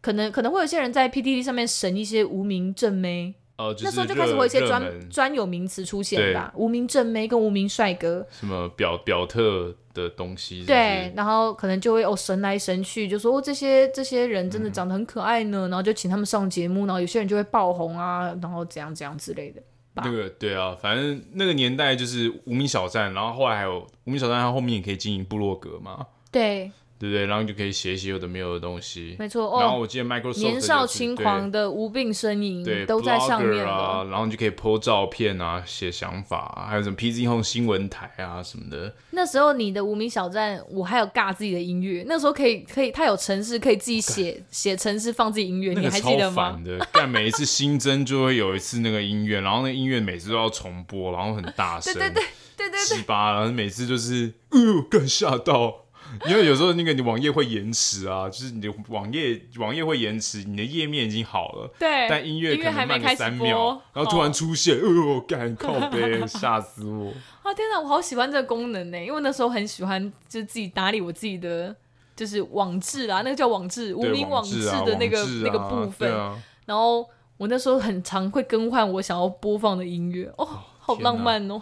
[0.00, 3.34] 可能可能会有些人在 PDD 上面审一些无名正妹。
[3.58, 19.62] 哦，那时候就开始会有一些专专有名词出现吧，无名正妹跟无名帅哥，什么表表特的东西是是，对，然后可能就会哦神来神去，就说哦这些这些人真的长得很可爱呢，嗯、然后就请他们上节目，然后有些人就会爆红啊，然后怎样怎样之类的。
[19.94, 26.70] 那个对啊，反正那个年代就是无名小站，然后后来还有无名小站，它后面也可以经营部落格嘛，对。
[26.98, 27.26] 对不对？
[27.26, 29.14] 然后就可以写一些有的没有的东西。
[29.18, 29.60] 没错哦。
[29.60, 34.04] 然后我记得 Microsoft、年少轻狂的无病呻吟，对，都在上面啊。
[34.10, 38.94] 然后你就可以 po 照片啊，写想法、啊，还有什么 PZ Home 新闻台啊什么的。
[39.10, 42.04] 那时候你的无名小站，我还有尬自己的音乐。
[42.06, 46.60] 那时候可以可以，它有城市可以自己写 写城市放自己音乐，你还记得吗？
[46.64, 52.22] 的，但每一次新增就会有一次那个音乐，然后那个音乐每次都要重播，然后很大声， 对对对
[52.56, 55.84] 对对对，七八，然后每次就是，哎呦，更吓到。
[56.28, 64.88] 因为有时候那个你网页会延迟啊，就是你的网页网页会延迟，你的页面已经好了，对，但音乐可能慢个三秒，然后突然出现，哦。
[64.88, 67.12] 呦，干靠北， 吓死我！
[67.42, 71.74] 啊天哪，我好喜欢这个功能呢，因为那时候很喜欢，就自己打理我自己的，
[72.16, 76.36] 就是网志啊，那个叫网志，无名网志的那个、啊啊、那个部分，啊、
[76.66, 80.46] 然后我那时候很常会更换我想要播放的音乐，哦，
[80.78, 81.60] 好浪漫哦。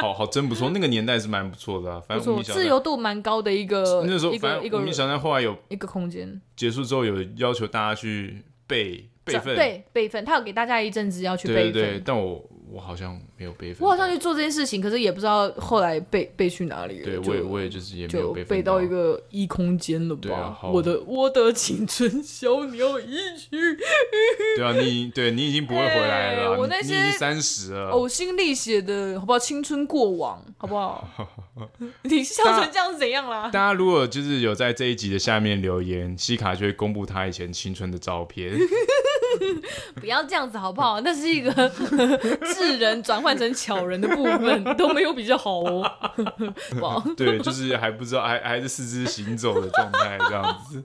[0.00, 2.00] 好好真不错，那个年代是蛮不错的啊。
[2.06, 4.04] 反正自由度蛮高的一个。
[4.06, 11.72] 那时候，反正我们小站后来有一个空间结束之后，有要求大家去备备份，对备份，他有给大家一阵子要去备份。
[11.72, 12.48] 对对，但我。
[12.70, 17.04] 我好像没有备份，我好像去做这件事情，可是也不知道后来被被去哪里了。
[17.04, 20.58] 对，我也我也就是也没有备份到一个异空间了吧？
[20.72, 23.50] 我的我的青春小鸟一去。
[24.56, 29.38] 对啊，你对你已经不会回来了，我那些三十了，呕心沥血的好不好？
[29.38, 31.06] 青春过往好不好？
[32.02, 33.44] 你笑成这样是怎样啦？
[33.44, 38.52] 大家如果就是有在这一集的下面留言，西卡就会公布他以前青春的照片。
[40.00, 41.00] 不要这样子好不好？
[41.02, 41.52] 那是一个
[42.54, 45.90] 智人转换成巧人的部分都没有比较好哦。
[47.16, 50.82] 对，就是还不知道，还还是四肢行走的状态这样子。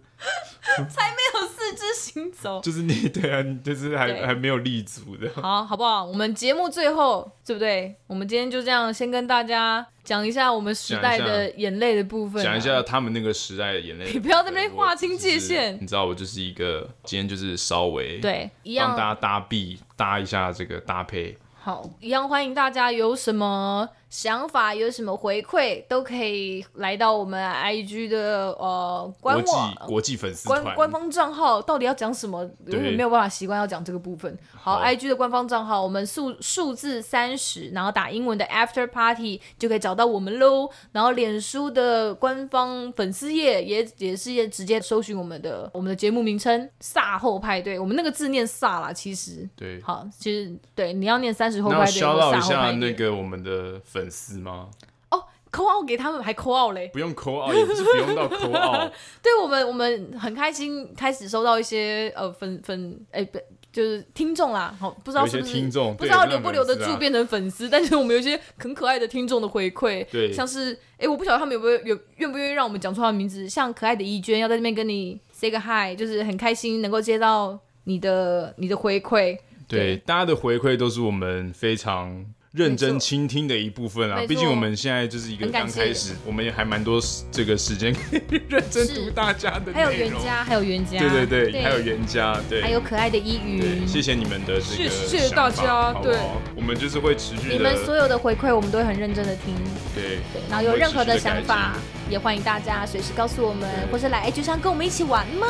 [0.90, 5.30] 才没有四肢行走， 就是你对啊，就是还对还没有立足的。
[5.42, 6.06] 好，好不好？
[6.06, 7.96] 我们节目最后对不对？
[8.08, 14.12] 我们今天就这样，先跟大家讲一下我们时代的眼泪的部分，讲一下他们那个时代的眼泪。
[14.14, 15.78] 你不要在那边划清界限。
[15.82, 21.38] 你知道，我就是一个今天就是稍微对一样帮大家搭臂搭一下这个搭配。
[21.64, 31.62] 好，一样欢迎大家有什么想法，有什么回馈，都可以来到我们 IG 的呃官网国际粉丝官官方账号。
[31.62, 32.44] 到底要讲什么？
[32.68, 34.38] 永远没有办法习惯要讲这个部分。
[34.54, 40.70] 好，好，IG 的官方账号，我们数数字三十，然后打英文的 After Party 就可以找到我们喽。
[40.92, 52.02] 然后脸书的官方粉丝页也也是直接搜寻我们的我们的节目名称“萨后派对”，我们那个字念“萨”啦，其实对，好，其实对，你要念三十后派对。
[52.02, 54.70] 那我 shout out 一下那个我们的粉丝吗？
[55.10, 56.90] 哦，call out 给他们还 call out 嘞？
[56.94, 58.92] 不用 call out，也不是不用到 call out。
[59.22, 63.38] 对我们，我们很开心，开始收到一些呃粉粉哎不。
[63.72, 79.38] 就是听众啦，好，不知道是不是听众，不知道留不留得住变成粉丝，但是我们有一些很可爱的听众的回馈，对，像是哎、欸，我不晓得他们有没有有愿不愿意让我们讲出他的名字，像可爱的怡娟要在这边跟你 say 个 hi，就是很开心能够接到你的你的回馈，
[79.70, 82.26] 对，对，大家的回馈都是我们非常。
[82.52, 87.00] 认真倾听的一部分啊，毕竟我们现在就是一个刚开始，我们也还蛮多
[87.32, 89.72] 这个时间可以认真读大家的。
[89.74, 93.88] 还有袁家，还有袁家，对对对，对还有袁家，对，还有可爱的依云。
[93.88, 95.94] 谢谢你们的这个，谢谢大家。
[96.04, 96.18] 对，
[96.54, 97.54] 我们就是会持续的。
[97.56, 99.56] 你们所有的回馈，我们都会很认真的听。
[99.96, 101.78] 对对，然后有任何的想法，
[102.12, 105.48] 也欢迎大家随时告诉我们，或是来 H 上跟我们一起玩嘛。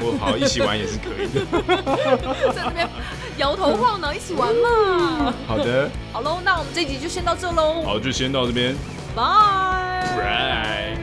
[0.00, 1.46] 我好，一起玩也是可以的。
[2.52, 2.88] 在那边
[3.36, 5.32] 摇头晃脑，一起玩嘛。
[5.46, 5.88] 好的。
[6.12, 7.82] 好喽，那我们这集就先到这喽。
[7.84, 8.74] 好，就先到这边。
[9.14, 10.98] 拜。